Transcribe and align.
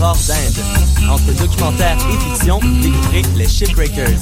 d'Inde. 0.00 1.10
Entre 1.10 1.32
documentaire 1.38 1.96
et 2.10 2.30
fiction, 2.30 2.58
découvrez 2.80 3.22
les 3.36 3.46
Shipbreakers. 3.46 4.18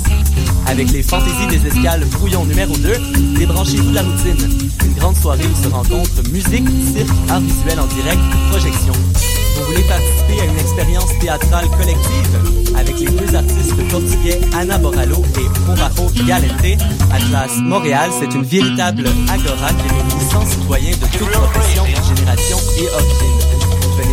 Avec 0.67 0.91
les 0.91 1.05
fantaisies 1.05 1.47
des 1.49 1.69
escales 1.69 2.05
brouillon 2.07 2.45
numéro 2.45 2.77
2, 2.77 2.95
débranchez-vous 3.39 3.93
la 3.93 4.03
routine. 4.03 4.71
Une 4.85 4.95
grande 4.95 5.17
soirée 5.17 5.47
où 5.47 5.63
se 5.63 5.69
rencontrent 5.69 6.31
musique, 6.33 6.67
cirque, 6.93 7.09
art 7.31 7.41
visuel 7.41 7.79
en 7.79 7.87
direct, 7.87 8.21
projection. 8.51 8.93
Vous 8.93 9.65
voulez 9.67 9.85
participer 9.85 10.41
à 10.41 10.45
une 10.47 10.59
expérience 10.59 11.19
théâtrale 11.21 11.69
collective? 11.71 12.75
Avec 12.77 12.99
les 12.99 13.07
deux 13.07 13.37
artistes 13.37 13.89
portugais 13.89 14.41
Ana 14.59 14.79
Boralo 14.79 15.23
et 15.37 15.61
Porajo 15.65 16.11
Galente? 16.27 16.83
Atlas 17.13 17.57
Montréal, 17.63 18.11
c'est 18.19 18.35
une 18.35 18.45
véritable 18.45 19.09
agora 19.29 19.69
qui 19.69 19.89
réunit 19.89 20.31
100 20.33 20.47
citoyens 20.47 20.97
de 20.97 21.19
toutes 21.19 21.31
professions, 21.31 21.87
générations 21.87 22.59
et 22.79 22.89
origines. 22.95 23.58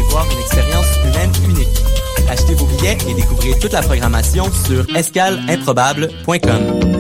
Voir 0.10 0.26
une 0.32 0.40
expérience 0.40 0.86
humaine 1.06 1.32
unique. 1.50 1.82
Achetez 2.30 2.56
vos 2.56 2.66
billets 2.66 2.98
et 3.08 3.14
découvrez 3.14 3.58
toute 3.60 3.74
la 3.74 3.82
programmation 3.82 4.46
sur 4.66 4.86
escaleimprobable.com. 4.96 6.96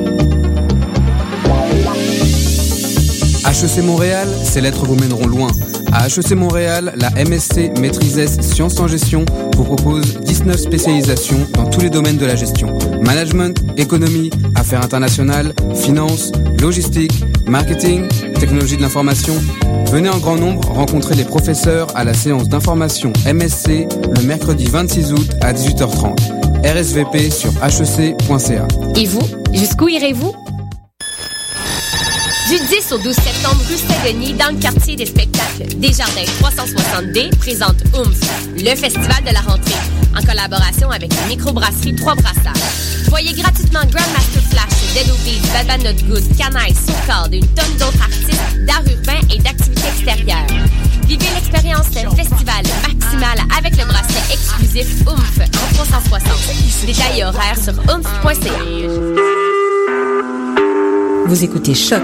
HEC 3.55 3.83
Montréal, 3.83 4.27
ces 4.43 4.59
lettres 4.59 4.85
vous 4.85 4.95
mèneront 4.95 5.27
loin. 5.27 5.47
À 5.93 6.07
HEC 6.07 6.31
Montréal, 6.31 6.93
la 6.97 7.09
MSC 7.11 7.71
Maîtrise 7.79 8.19
S 8.19 8.41
Sciences 8.41 8.77
en 8.81 8.87
Gestion 8.87 9.23
vous 9.55 9.63
propose 9.63 10.19
19 10.19 10.57
spécialisations 10.57 11.47
dans 11.53 11.69
tous 11.69 11.79
les 11.79 11.89
domaines 11.89 12.17
de 12.17 12.25
la 12.25 12.35
gestion. 12.35 12.77
Management, 13.05 13.57
économie, 13.77 14.29
affaires 14.55 14.83
internationales, 14.83 15.53
finance, 15.73 16.33
logistique, 16.59 17.23
marketing, 17.47 18.09
technologie 18.35 18.77
de 18.77 18.81
l'information. 18.81 19.35
Venez 19.91 20.09
en 20.09 20.17
grand 20.17 20.35
nombre 20.35 20.67
rencontrer 20.69 21.15
les 21.15 21.23
professeurs 21.23 21.87
à 21.95 22.03
la 22.03 22.13
séance 22.13 22.47
d'information 22.47 23.11
MSC 23.25 23.87
le 24.15 24.21
mercredi 24.23 24.65
26 24.65 25.13
août 25.13 25.31
à 25.41 25.53
18h30. 25.53 26.15
RSVP 26.63 27.29
sur 27.31 27.51
hec.ca. 27.63 28.67
Et 28.95 29.05
vous, 29.05 29.21
jusqu'où 29.53 29.87
irez-vous? 29.87 30.44
Du 32.47 32.59
10 32.59 32.91
au 32.91 32.97
12 32.99 33.15
septembre, 33.15 33.59
rue 33.67 33.75
Saint-Denis, 33.75 34.33
dans 34.33 34.53
le 34.53 34.59
quartier 34.59 34.95
des 34.95 35.07
spectacles, 35.07 35.65
Desjardins 35.77 36.21
360D 36.43 37.35
présente 37.37 37.77
OOMF, 37.95 38.19
le 38.55 38.75
festival 38.75 39.23
de 39.27 39.33
la 39.33 39.39
rentrée, 39.39 39.73
en 40.15 40.21
collaboration 40.23 40.91
avec 40.91 41.11
la 41.15 41.27
microbrasserie 41.27 41.95
Trois 41.95 42.13
Brassards. 42.13 42.53
Voyez 43.09 43.33
gratuitement 43.33 43.79
Grandmaster 43.79 44.43
Flash, 44.51 44.93
Dead 44.93 45.09
Obies, 45.09 45.41
Bad 45.53 45.65
Bad 45.65 45.83
Not 45.83 46.07
Good, 46.07 46.37
Canaille, 46.37 46.75
Socard 46.75 47.29
et 47.31 47.37
une 47.37 47.47
tonne 47.47 47.77
d'autres 47.79 48.03
artistes 48.03 48.65
d'art 48.67 48.83
urbain 48.85 49.27
et 49.33 49.39
d'activités 49.39 49.87
extérieures. 49.87 50.45
Vivez 51.07 51.25
l'expérience 51.33 51.89
d'un 51.89 52.11
festival 52.11 52.63
maximal 52.87 53.39
avec 53.57 53.75
le 53.75 53.85
bracelet 53.85 54.21
exclusif 54.31 54.87
OOMF 55.07 55.39
en 55.39 55.73
360. 55.83 56.85
Détails 56.85 57.19
et 57.21 57.23
horaires 57.23 57.57
sur 57.57 57.73
oomph.ca. 57.89 58.51
Vous 61.27 61.43
écoutez 61.43 61.73
Choc 61.73 62.03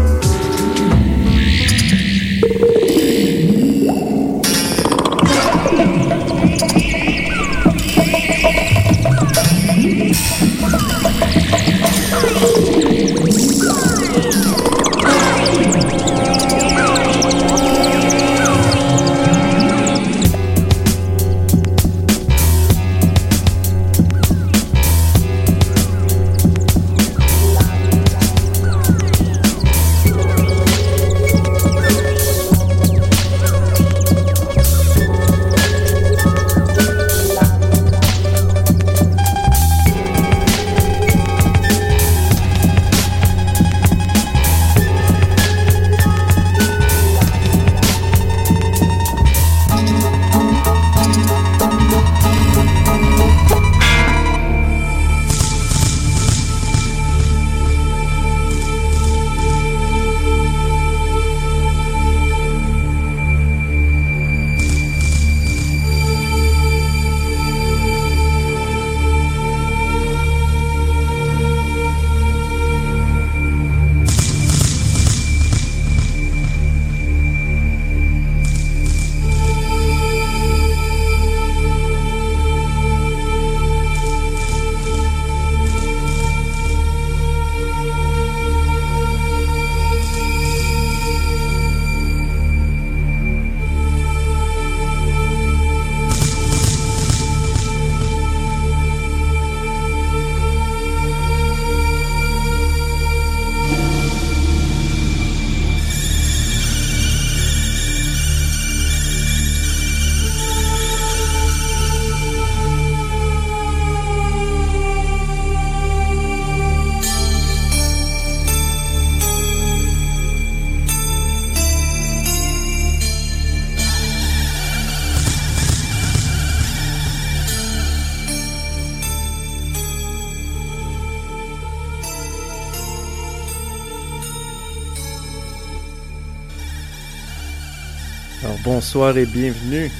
bonsoir 138.81 139.15
et 139.15 139.27
bienvenue 139.27 139.91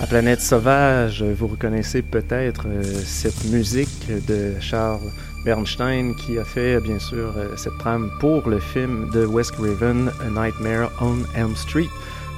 à 0.00 0.06
Planète 0.08 0.40
Sauvage. 0.40 1.22
Vous 1.22 1.46
reconnaissez 1.46 2.02
peut-être 2.02 2.66
euh, 2.66 2.82
cette 3.04 3.44
musique 3.44 4.08
de 4.26 4.54
Charles 4.58 5.12
Bernstein 5.44 6.12
qui 6.16 6.36
a 6.36 6.44
fait 6.44 6.80
bien 6.80 6.98
sûr 6.98 7.32
euh, 7.36 7.56
cette 7.56 7.78
trame 7.78 8.10
pour 8.18 8.48
le 8.48 8.58
film 8.58 9.10
de 9.12 9.24
Wes 9.24 9.52
Craven, 9.52 10.10
A 10.20 10.30
Nightmare 10.30 10.90
on 11.00 11.18
Elm 11.36 11.54
Street. 11.54 11.86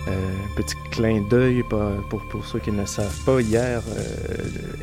Euh, 0.08 0.12
petit 0.58 0.74
clin 0.90 1.22
d'œil 1.30 1.62
pour, 1.70 2.20
pour 2.28 2.44
ceux 2.44 2.58
qui 2.58 2.70
ne 2.70 2.84
savent 2.84 3.24
pas, 3.24 3.40
hier, 3.40 3.80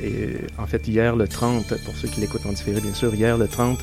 et 0.02 0.38
en 0.58 0.66
fait 0.66 0.88
hier 0.88 1.16
le 1.16 1.28
30, 1.28 1.68
pour 1.86 1.96
ceux 1.96 2.08
qui 2.08 2.20
l'écoutent 2.20 2.48
en 2.48 2.54
différé 2.54 2.82
bien 2.82 2.96
sûr, 2.96 3.14
hier 3.14 3.38
le 3.38 3.48
30 3.48 3.78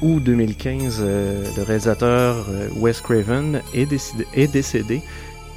août 0.00 0.22
2015, 0.24 1.02
le 1.02 1.62
réalisateur 1.62 2.46
Wes 2.76 3.02
Craven 3.02 3.60
est 3.74 4.46
décédé 4.46 5.02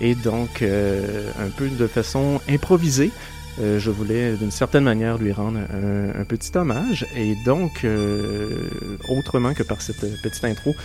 et 0.02 0.16
donc, 0.16 0.62
euh, 0.62 1.32
un 1.40 1.50
peu 1.50 1.68
de 1.70 1.88
façon 1.88 2.40
improvisée, 2.50 3.12
euh, 3.60 3.80
je 3.80 3.90
voulais 3.90 4.34
d'une 4.34 4.52
certaine 4.52 4.84
manière 4.84 5.18
lui 5.18 5.32
rendre 5.32 5.60
un, 5.60 6.24
petit 6.26 6.56
hommage. 6.56 7.06
Et 7.16 7.36
donc, 7.46 7.84
euh, 7.84 8.70
autrement 9.10 9.54
que 9.54 9.64
par 9.64 9.82
cette 9.82 10.02
petite 10.22 10.44
intro, 10.44 10.76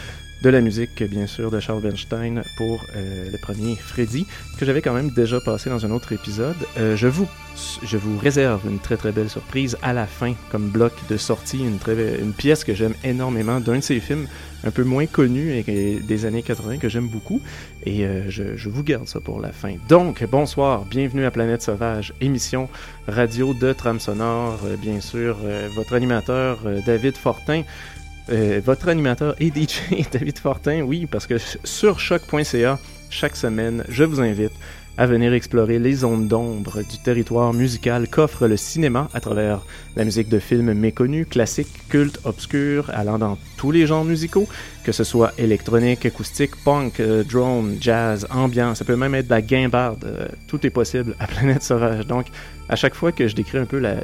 de 0.42 0.50
la 0.50 0.60
musique, 0.60 1.02
bien 1.04 1.26
sûr, 1.26 1.50
de 1.50 1.60
Charles 1.60 1.82
Bernstein 1.82 2.42
pour 2.56 2.84
euh, 2.96 3.30
le 3.30 3.38
premier 3.38 3.76
Freddy, 3.76 4.26
que 4.58 4.66
j'avais 4.66 4.82
quand 4.82 4.92
même 4.92 5.10
déjà 5.10 5.40
passé 5.40 5.70
dans 5.70 5.86
un 5.86 5.90
autre 5.90 6.12
épisode. 6.12 6.56
je, 6.76 7.06
vous, 7.06 7.28
je 7.84 7.96
vous 7.96 8.18
réserve 8.18 8.62
une 8.68 8.78
très 8.78 8.96
très 8.96 9.12
belle 9.12 9.30
surprise 9.30 9.76
à 9.82 9.92
la 9.92 10.06
fin, 10.06 10.34
comme 10.50 10.68
bloc 10.68 10.92
de 11.08 11.16
sortie, 11.16 11.60
une, 11.60 11.78
pièce 12.32 12.64
que 12.64 12.74
j'aime 12.74 12.94
énormément 13.04 13.60
d'un 13.60 13.76
de 13.76 13.80
ses 13.82 14.00
films 14.00 14.26
un 14.64 14.70
peu 14.70 14.84
moins 14.84 15.06
connu 15.06 15.62
des 15.62 16.26
années 16.26 16.42
80 16.42 16.78
que 16.78 16.88
j'aime 16.88 17.08
beaucoup. 17.08 17.40
Et 17.84 18.04
euh, 18.04 18.30
je, 18.30 18.68
vous 18.68 18.82
garde 18.84 19.08
ça 19.08 19.20
pour 19.20 19.40
la 19.40 19.50
fin. 19.50 19.74
Donc, 19.88 20.24
bonsoir, 20.24 20.84
bienvenue 20.84 21.24
à 21.24 21.30
Planète 21.30 21.62
Sauvage, 21.62 22.14
émission 22.20 22.68
radio 23.08 23.54
de 23.54 23.72
trame 23.72 23.98
sonore. 23.98 24.60
Euh, 24.64 24.76
bien 24.76 25.00
sûr, 25.00 25.38
euh, 25.44 25.68
votre 25.74 25.94
animateur 25.94 26.60
David 26.86 27.16
Fortin. 27.16 27.62
Votre 28.28 28.88
animateur 28.88 29.34
et 29.40 29.48
DJ 29.48 30.06
David 30.12 30.38
Fortin, 30.38 30.82
oui, 30.82 31.06
parce 31.10 31.26
que 31.26 31.36
sur 31.64 31.98
choc.ca, 31.98 32.78
chaque 33.10 33.36
semaine, 33.36 33.84
je 33.88 34.04
vous 34.04 34.20
invite 34.20 34.52
à 34.98 35.06
venir 35.06 35.32
explorer 35.32 35.78
les 35.78 35.94
zones 35.94 36.28
d'ombre 36.28 36.82
du 36.82 36.98
territoire 36.98 37.52
musical 37.54 38.08
qu'offre 38.08 38.46
le 38.46 38.56
cinéma 38.56 39.08
à 39.14 39.20
travers 39.20 39.62
la 39.96 40.04
musique 40.04 40.28
de 40.28 40.38
films 40.38 40.74
méconnus, 40.74 41.26
classiques, 41.28 41.88
cultes, 41.88 42.20
obscurs, 42.24 42.90
allant 42.92 43.18
dans 43.18 43.38
tous 43.56 43.70
les 43.70 43.86
genres 43.86 44.04
musicaux, 44.04 44.46
que 44.84 44.92
ce 44.92 45.04
soit 45.04 45.32
électronique, 45.38 46.04
acoustique, 46.04 46.56
punk, 46.64 47.00
euh, 47.00 47.24
drone, 47.24 47.76
jazz, 47.80 48.26
ambiance, 48.30 48.78
ça 48.78 48.84
peut 48.84 48.96
même 48.96 49.14
être 49.14 49.26
de 49.26 49.30
la 49.30 49.42
guimbarde, 49.42 50.04
euh, 50.04 50.28
tout 50.46 50.64
est 50.66 50.70
possible 50.70 51.16
à 51.18 51.26
Planète 51.32 51.62
Sauvage. 51.62 52.06
Donc, 52.06 52.26
à 52.68 52.76
chaque 52.76 52.94
fois 52.94 53.12
que 53.12 53.28
je 53.28 53.34
décris 53.34 53.58
un 53.58 53.66
peu 53.66 53.78
la, 53.78 53.96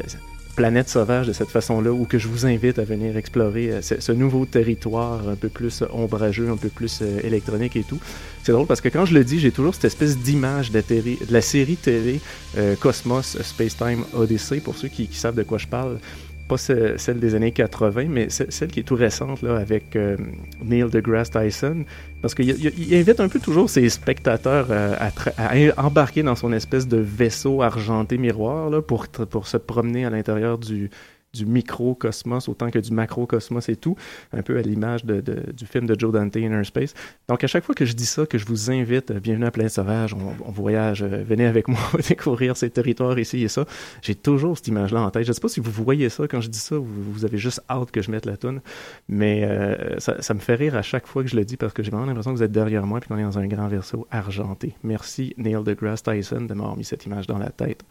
planète 0.58 0.88
sauvage 0.88 1.28
de 1.28 1.32
cette 1.32 1.50
façon-là, 1.50 1.92
ou 1.92 2.04
que 2.04 2.18
je 2.18 2.26
vous 2.26 2.44
invite 2.44 2.80
à 2.80 2.84
venir 2.84 3.16
explorer 3.16 3.70
euh, 3.70 3.80
ce, 3.80 4.10
nouveau 4.10 4.44
territoire 4.44 5.28
un 5.28 5.36
peu 5.36 5.48
plus 5.48 5.84
ombrageux, 5.92 6.50
un 6.50 6.56
peu 6.56 6.68
plus 6.68 6.98
euh, 7.00 7.20
électronique 7.22 7.76
et 7.76 7.84
tout. 7.84 8.00
C'est 8.42 8.50
drôle 8.50 8.66
parce 8.66 8.80
que 8.80 8.88
quand 8.88 9.04
je 9.04 9.14
le 9.14 9.22
dis, 9.22 9.38
j'ai 9.38 9.52
toujours 9.52 9.76
cette 9.76 9.84
espèce 9.84 10.18
d'image 10.18 10.72
de, 10.72 10.82
la 11.30 11.42
série 11.42 11.76
télé 11.76 12.20
euh, 12.56 12.74
Cosmos 12.74 13.40
Space 13.40 13.76
Time 13.76 14.02
Odyssey, 14.12 14.58
pour 14.58 14.76
ceux 14.76 14.88
qui 14.88 15.08
savent 15.12 15.36
de 15.36 15.44
quoi 15.44 15.58
je 15.58 15.68
parle 15.68 15.98
pas 16.48 16.56
celle 16.56 17.20
des 17.20 17.34
années 17.34 17.52
80, 17.52 18.06
mais 18.08 18.28
celle 18.30 18.68
qui 18.68 18.80
est 18.80 18.84
tout 18.84 18.94
récente 18.94 19.42
là, 19.42 19.56
avec 19.56 19.94
euh, 19.94 20.16
Neil 20.64 20.88
deGrasse 20.90 21.30
Tyson, 21.30 21.84
parce 22.22 22.34
qu'il 22.34 22.94
invite 22.94 23.20
un 23.20 23.28
peu 23.28 23.38
toujours 23.38 23.70
ses 23.70 23.88
spectateurs 23.88 24.68
euh, 24.70 24.96
à, 25.36 25.84
embarquer 25.84 26.22
dans 26.22 26.34
son 26.34 26.52
espèce 26.52 26.88
de 26.88 26.96
vaisseau 26.96 27.62
argenté 27.62 28.18
miroir 28.18 28.70
là, 28.70 28.82
pour 28.82 29.06
se 29.46 29.56
promener 29.58 30.04
à 30.04 30.10
l'intérieur 30.10 30.58
du, 30.58 30.90
du 31.38 31.46
microcosmos 31.46 32.48
autant 32.48 32.70
que 32.70 32.78
du 32.78 32.92
macrocosmos 32.92 33.68
et 33.68 33.76
tout, 33.76 33.96
un 34.32 34.42
peu 34.42 34.58
à 34.58 34.62
l'image 34.62 35.04
de, 35.04 35.20
du 35.20 35.66
film 35.66 35.86
de 35.86 35.98
Joe 35.98 36.12
Dante, 36.12 36.36
Inner 36.36 36.64
Space. 36.64 36.94
Donc 37.28 37.44
à 37.44 37.46
chaque 37.46 37.64
fois 37.64 37.74
que 37.74 37.84
je 37.84 37.94
dis 37.94 38.06
ça, 38.06 38.26
que 38.26 38.38
je 38.38 38.46
vous 38.46 38.70
invite, 38.70 39.10
euh, 39.10 39.20
bienvenue 39.20 39.46
à 39.46 39.50
Plein 39.50 39.68
Sauvage, 39.68 40.14
on, 40.14 40.50
voyage, 40.50 41.02
euh, 41.02 41.22
venez 41.26 41.46
avec 41.46 41.68
moi 41.68 41.80
découvrir 42.08 42.56
ces 42.56 42.70
territoires 42.70 43.18
ici 43.18 43.42
et 43.42 43.48
ça, 43.48 43.64
j'ai 44.02 44.14
toujours 44.14 44.56
cette 44.56 44.68
image-là 44.68 45.00
en 45.00 45.10
tête. 45.10 45.24
Je 45.24 45.32
sais 45.32 45.40
pas 45.40 45.48
si 45.48 45.60
vous 45.60 45.70
voyez 45.70 46.08
ça 46.08 46.26
quand 46.28 46.40
je 46.40 46.48
dis 46.48 46.58
ça, 46.58 46.76
vous, 46.76 47.12
vous 47.12 47.24
avez 47.24 47.38
juste 47.38 47.62
hâte 47.70 47.90
que 47.90 48.02
je 48.02 48.10
mette 48.10 48.26
la 48.26 48.36
toune, 48.36 48.60
mais 49.08 49.44
euh, 49.44 49.98
ça, 49.98 50.34
me 50.34 50.40
fait 50.40 50.54
rire 50.54 50.76
à 50.76 50.82
chaque 50.82 51.06
fois 51.06 51.22
que 51.22 51.28
je 51.28 51.36
le 51.36 51.44
dis 51.44 51.56
parce 51.56 51.72
que 51.72 51.82
j'ai 51.82 51.90
vraiment 51.90 52.06
l'impression 52.06 52.32
que 52.32 52.36
vous 52.36 52.42
êtes 52.42 52.52
derrière 52.52 52.86
moi 52.86 53.00
et 53.02 53.06
qu'on 53.06 53.18
est 53.18 53.22
dans 53.22 53.38
un 53.38 53.46
grand 53.46 53.68
verso 53.68 54.06
argenté. 54.10 54.74
Merci 54.82 55.34
Neil 55.36 55.62
deGrasse 55.64 56.02
Tyson 56.02 56.42
de 56.42 56.54
m'avoir 56.54 56.76
mis 56.76 56.84
cette 56.84 57.06
image 57.06 57.26
dans 57.26 57.38
la 57.38 57.50
tête. 57.50 57.84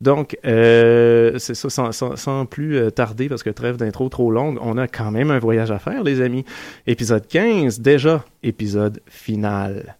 Donc, 0.00 0.38
euh, 0.44 1.38
c'est 1.38 1.54
ça, 1.54 1.90
sans, 1.92 2.46
plus 2.46 2.76
euh, 2.76 2.90
tarder, 2.90 3.28
parce 3.28 3.42
que 3.42 3.50
trêve 3.50 3.76
d'intro 3.76 4.08
trop 4.08 4.30
longue, 4.30 4.58
on 4.60 4.78
a 4.78 4.86
quand 4.86 5.10
même 5.10 5.30
un 5.30 5.40
voyage 5.40 5.72
à 5.72 5.78
faire, 5.78 6.04
les 6.04 6.20
amis. 6.20 6.44
Épisode 6.86 7.26
15, 7.26 7.80
déjà, 7.80 8.24
épisode 8.44 9.00
final. 9.06 9.96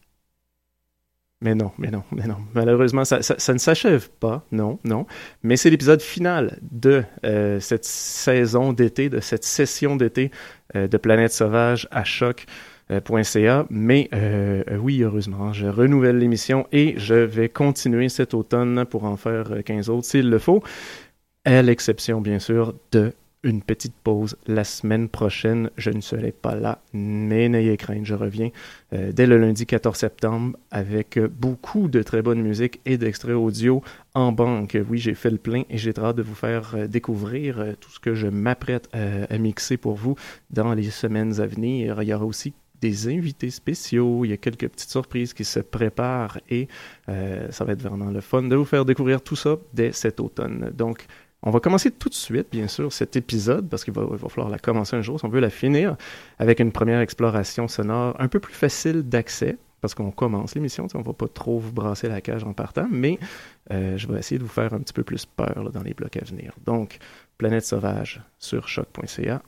Mais 1.40 1.54
non, 1.54 1.72
mais 1.78 1.90
non, 1.90 2.02
mais 2.12 2.26
non. 2.26 2.36
Malheureusement, 2.54 3.04
ça, 3.04 3.18
ne 3.18 3.58
s'achève 3.58 4.08
pas, 4.10 4.44
non, 4.52 4.78
non. 4.84 5.06
Mais 5.42 5.56
c'est 5.56 5.70
l'épisode 5.70 6.02
final 6.02 6.58
de 6.62 7.04
euh, 7.24 7.60
cette 7.60 7.84
saison 7.84 8.72
d'été, 8.72 9.08
de 9.08 9.20
cette 9.20 9.44
session 9.44 9.96
d'été 9.96 10.30
de 10.74 10.96
Planète 10.98 11.32
Sauvage 11.32 11.88
à 11.90 12.04
choc. 12.04 12.44
.ca. 12.88 13.66
Mais 13.70 14.08
euh, 14.12 14.62
oui, 14.80 15.02
heureusement, 15.02 15.52
je 15.52 15.66
renouvelle 15.66 16.18
l'émission 16.18 16.66
et 16.72 16.94
je 16.96 17.14
vais 17.14 17.48
continuer 17.48 18.08
cet 18.08 18.34
automne 18.34 18.84
pour 18.84 19.04
en 19.04 19.16
faire 19.16 19.62
15 19.64 19.90
autres 19.90 20.06
s'il 20.06 20.30
le 20.30 20.38
faut, 20.38 20.62
à 21.44 21.62
l'exception 21.62 22.20
bien 22.20 22.38
sûr 22.38 22.74
de 22.92 23.12
une 23.44 23.62
petite 23.62 23.94
pause 23.94 24.36
la 24.46 24.64
semaine 24.64 25.08
prochaine. 25.08 25.70
Je 25.76 25.90
ne 25.90 26.00
serai 26.00 26.32
pas 26.32 26.54
là, 26.54 26.82
mais 26.92 27.48
n'ayez 27.48 27.76
crainte, 27.76 28.04
je 28.04 28.14
reviens 28.14 28.50
euh, 28.92 29.12
dès 29.12 29.26
le 29.26 29.38
lundi 29.38 29.64
14 29.64 29.96
septembre 29.96 30.58
avec 30.70 31.18
beaucoup 31.18 31.88
de 31.88 32.02
très 32.02 32.20
bonne 32.20 32.42
musique 32.42 32.80
et 32.84 32.98
d'extraits 32.98 33.36
audio 33.36 33.82
en 34.14 34.32
banque. 34.32 34.76
Oui, 34.88 34.98
j'ai 34.98 35.14
fait 35.14 35.30
le 35.30 35.38
plein 35.38 35.62
et 35.70 35.78
j'ai 35.78 35.96
hâte 35.96 36.16
de 36.16 36.22
vous 36.22 36.34
faire 36.34 36.74
euh, 36.74 36.86
découvrir 36.88 37.74
tout 37.80 37.90
ce 37.90 38.00
que 38.00 38.14
je 38.14 38.26
m'apprête 38.26 38.88
à, 38.92 39.38
mixer 39.38 39.76
pour 39.76 39.94
vous 39.94 40.16
dans 40.50 40.74
les 40.74 40.90
semaines 40.90 41.40
à 41.40 41.46
venir. 41.46 42.02
Il 42.02 42.08
y 42.08 42.14
aura 42.14 42.24
aussi 42.24 42.54
des 42.80 43.08
invités 43.08 43.50
spéciaux, 43.50 44.24
il 44.24 44.30
y 44.30 44.32
a 44.32 44.36
quelques 44.36 44.68
petites 44.68 44.90
surprises 44.90 45.34
qui 45.34 45.44
se 45.44 45.60
préparent 45.60 46.38
et 46.48 46.68
euh, 47.08 47.50
ça 47.50 47.64
va 47.64 47.72
être 47.72 47.82
vraiment 47.82 48.10
le 48.10 48.20
fun 48.20 48.42
de 48.42 48.56
vous 48.56 48.64
faire 48.64 48.84
découvrir 48.84 49.20
tout 49.20 49.36
ça 49.36 49.56
dès 49.74 49.92
cet 49.92 50.20
automne. 50.20 50.70
Donc, 50.74 51.06
on 51.42 51.50
va 51.50 51.60
commencer 51.60 51.90
tout 51.92 52.08
de 52.08 52.14
suite, 52.14 52.48
bien 52.50 52.66
sûr, 52.66 52.92
cet 52.92 53.14
épisode, 53.14 53.68
parce 53.68 53.84
qu'il 53.84 53.94
va, 53.94 54.04
falloir 54.28 54.48
la 54.48 54.58
commencer 54.58 54.96
un 54.96 55.02
jour 55.02 55.20
si 55.20 55.24
on 55.24 55.28
veut 55.28 55.40
la 55.40 55.50
finir, 55.50 55.96
avec 56.38 56.58
une 56.58 56.72
première 56.72 57.00
exploration 57.00 57.68
sonore 57.68 58.16
un 58.18 58.28
peu 58.28 58.40
plus 58.40 58.54
facile 58.54 59.02
d'accès, 59.02 59.56
parce 59.80 59.94
qu'on 59.94 60.10
commence 60.10 60.56
l'émission, 60.56 60.88
on 60.94 61.02
va 61.02 61.12
pas 61.12 61.28
trop 61.28 61.60
vous 61.60 61.72
brasser 61.72 62.08
la 62.08 62.20
cage 62.20 62.42
en 62.42 62.54
partant, 62.54 62.88
mais 62.90 63.20
euh, 63.70 63.96
je 63.96 64.08
vais 64.08 64.18
essayer 64.18 64.38
de 64.38 64.42
vous 64.42 64.50
faire 64.50 64.74
un 64.74 64.80
petit 64.80 64.92
peu 64.92 65.04
plus 65.04 65.26
peur 65.26 65.70
dans 65.72 65.82
les 65.82 65.94
blocs 65.94 66.16
à 66.16 66.24
venir. 66.24 66.52
Donc, 66.64 66.98
Planète 67.38 67.64
Sauvage 67.64 68.20
sur 68.40 68.66
choc.ca, 68.66 69.42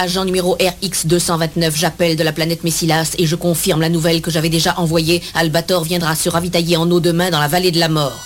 agent 0.00 0.24
numéro 0.24 0.56
RX229, 0.56 1.72
j'appelle 1.76 2.16
de 2.16 2.24
la 2.24 2.32
planète 2.32 2.64
Messilas 2.64 3.14
et 3.18 3.26
je 3.26 3.36
confirme 3.36 3.82
la 3.82 3.90
nouvelle 3.90 4.22
que 4.22 4.30
j'avais 4.30 4.48
déjà 4.48 4.74
envoyée. 4.78 5.22
Albator 5.34 5.84
viendra 5.84 6.14
se 6.14 6.30
ravitailler 6.30 6.76
en 6.76 6.90
eau 6.90 7.00
demain 7.00 7.30
dans 7.30 7.38
la 7.38 7.48
vallée 7.48 7.70
de 7.70 7.78
la 7.78 7.88
mort. 7.88 8.24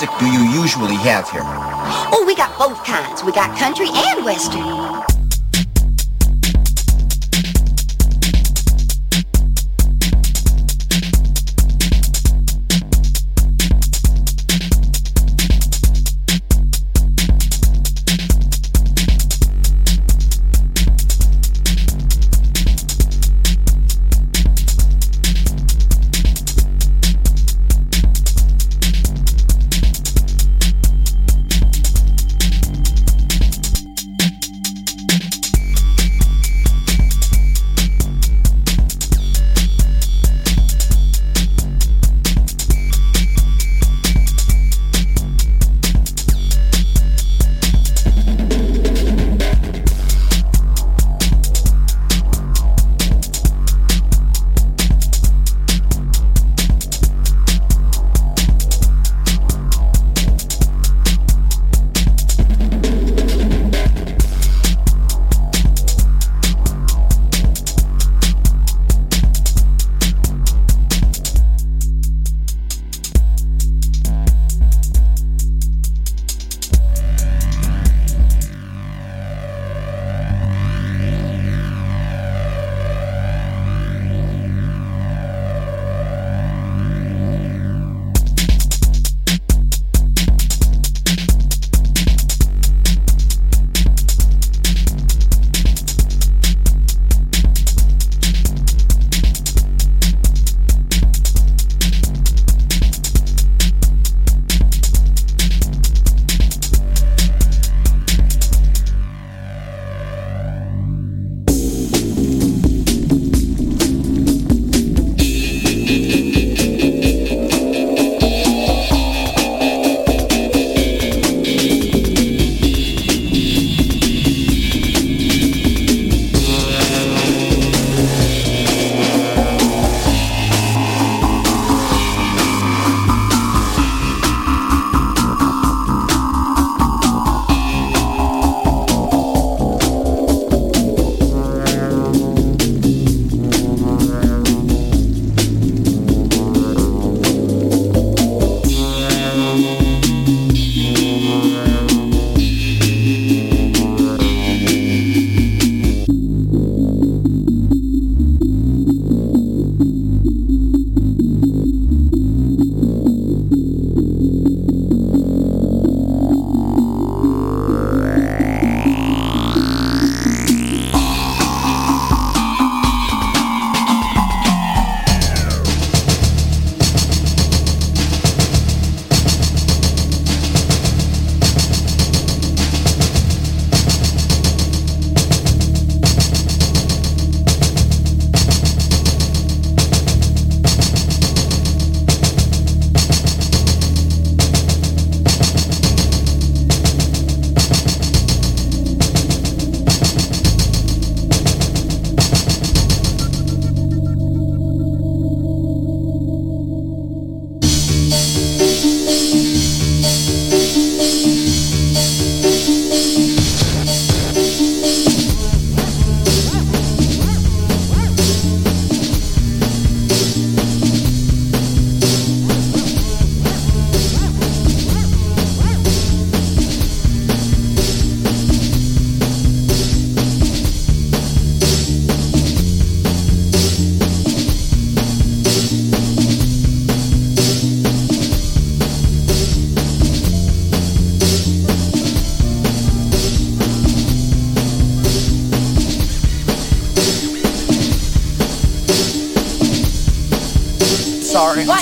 Music 0.00 0.18
do 0.18 0.26
you 0.26 0.62
usually 0.62 0.94
have 0.96 1.28
here? 1.30 1.42
Oh, 1.44 2.24
we 2.26 2.34
got 2.34 2.56
both 2.58 2.82
kinds. 2.84 3.22
We 3.22 3.32
got 3.32 3.56
country 3.58 3.88
and 3.92 4.24
western. 4.24 4.89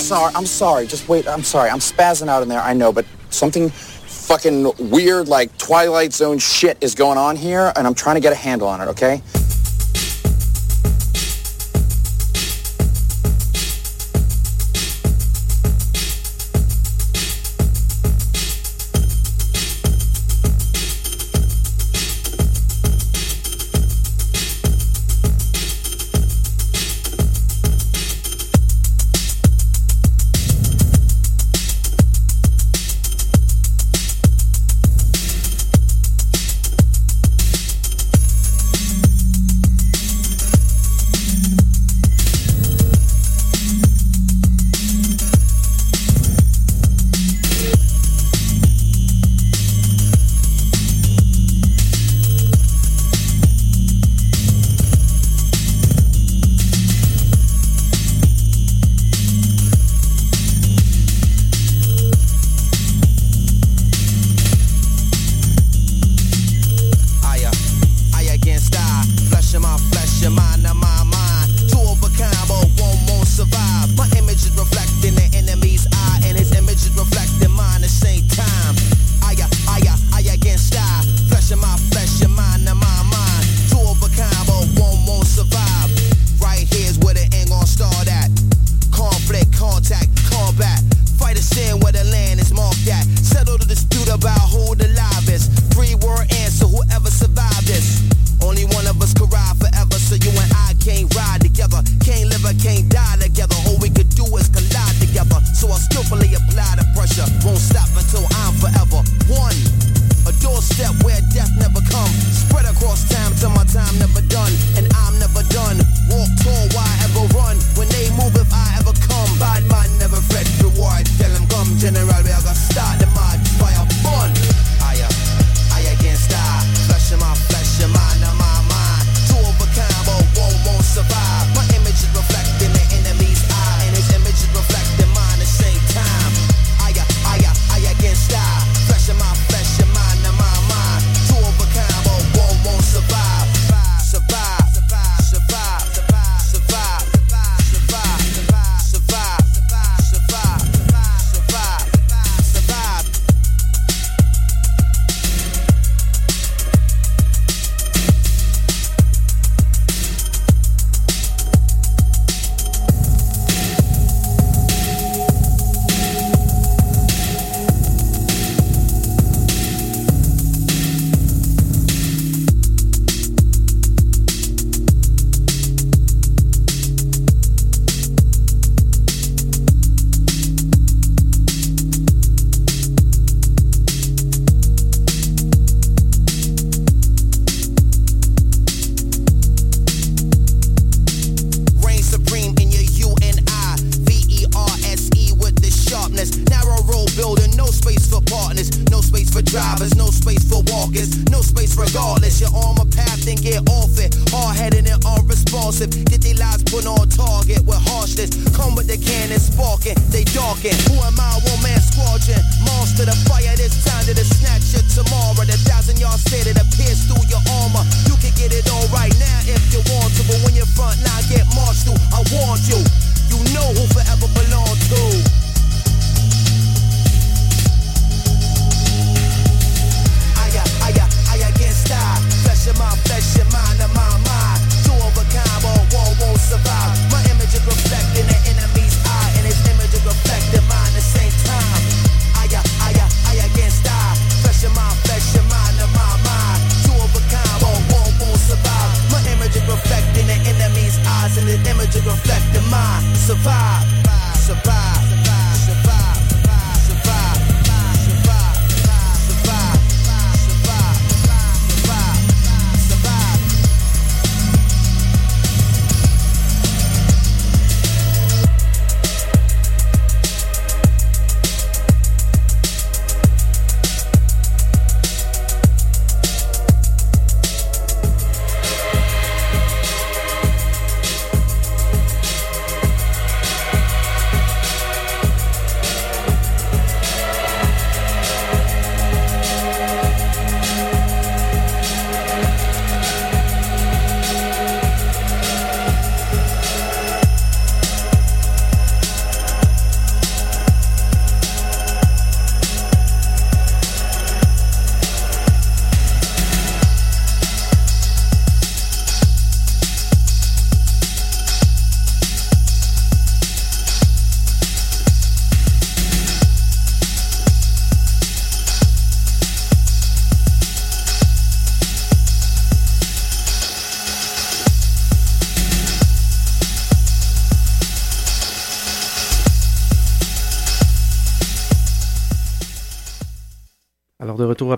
Sorry. 0.09 0.25
I'm 0.25 0.31
sorry. 0.31 0.35
I'm 0.35 0.45
sorry. 0.45 0.87
Just 0.87 1.07
wait. 1.07 1.27
I'm 1.27 1.43
sorry. 1.43 1.69
I'm 1.69 1.79
spazzing 1.79 2.27
out 2.27 2.41
in 2.41 2.49
there. 2.49 2.61
I 2.61 2.73
know, 2.73 2.91
but 2.91 3.05
something 3.29 3.69
fucking 3.69 4.71
weird 4.91 5.27
like 5.27 5.55
Twilight 5.57 6.13
Zone 6.13 6.37
shit 6.37 6.77
is 6.81 6.95
going 6.95 7.17
on 7.17 7.35
here, 7.35 7.71
and 7.75 7.87
I'm 7.87 7.95
trying 7.95 8.15
to 8.15 8.21
get 8.21 8.31
a 8.31 8.35
handle 8.35 8.67
on 8.67 8.81
it, 8.81 8.87
okay? 8.89 9.21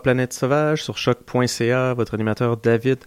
Planète 0.02 0.34
Sauvage 0.34 0.84
sur 0.84 0.98
choc.ca, 0.98 1.94
votre 1.94 2.14
animateur 2.14 2.58
David 2.58 3.00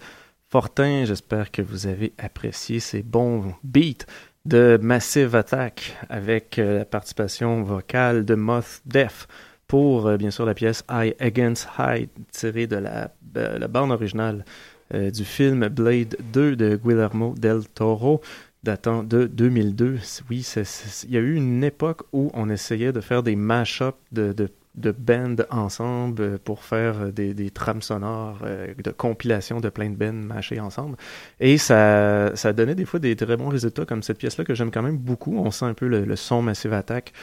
Fortin. 0.49 1.05
J'espère 1.05 1.51
que 1.51 1.61
vous 1.61 1.87
avez 1.87 2.13
apprécié 2.17 2.79
ces 2.79 3.03
bons 3.03 3.53
beats 3.63 4.05
de 4.45 4.79
Massive 4.81 5.35
Attack 5.35 5.97
avec 6.09 6.57
euh, 6.59 6.79
la 6.79 6.85
participation 6.85 7.63
vocale 7.63 8.25
de 8.25 8.35
Moth 8.35 8.81
Def 8.85 9.27
pour 9.67 10.07
euh, 10.07 10.17
bien 10.17 10.31
sûr 10.31 10.45
la 10.45 10.53
pièce 10.53 10.83
High 10.89 11.15
Against 11.19 11.67
High 11.77 12.09
tirée 12.31 12.67
de 12.67 12.77
la, 12.77 13.11
la 13.35 13.67
bande 13.67 13.91
originale 13.91 14.45
euh, 14.93 15.11
du 15.11 15.25
film 15.25 15.67
Blade 15.67 16.15
2 16.31 16.55
de 16.55 16.79
Guillermo 16.83 17.33
del 17.37 17.67
Toro 17.67 18.21
datant 18.63 19.03
de 19.03 19.25
2002. 19.25 19.99
Oui, 20.29 20.47
il 21.03 21.13
y 21.13 21.17
a 21.17 21.19
eu 21.19 21.35
une 21.35 21.63
époque 21.63 22.01
où 22.13 22.31
on 22.33 22.49
essayait 22.49 22.91
de 22.91 23.01
faire 23.01 23.23
des 23.23 23.35
mash-ups 23.35 23.97
de, 24.11 24.49
de 24.77 24.91
bands 24.91 25.35
ensemble 25.49 26.21
euh, 26.21 26.37
pour 26.43 26.63
faire 26.63 27.01
euh, 27.01 27.11
des, 27.11 27.33
des 27.33 27.49
trames 27.49 27.81
sonores 27.81 28.39
euh, 28.43 28.73
de 28.83 28.91
compilation 28.91 29.61
de 29.61 29.69
plein 29.69 29.89
de 29.89 29.95
bands 29.95 30.11
mashés 30.13 30.59
ensemble. 30.59 30.97
Et 31.39 31.57
ça, 31.57 32.35
ça 32.35 32.53
donnait 32.53 32.75
des 32.75 32.85
fois 32.85 32.99
des 32.99 33.15
très 33.15 33.37
bons 33.37 33.49
résultats, 33.49 33.85
comme 33.85 34.03
cette 34.03 34.17
pièce-là 34.17 34.43
que 34.43 34.53
j'aime 34.53 34.71
quand 34.71 34.81
même 34.81 34.97
beaucoup. 34.97 35.37
On 35.37 35.51
sent 35.51 35.65
un 35.65 35.73
peu 35.73 35.87
le, 35.87 36.15
son 36.15 36.41
Massive 36.41 36.73
Attack 36.73 37.13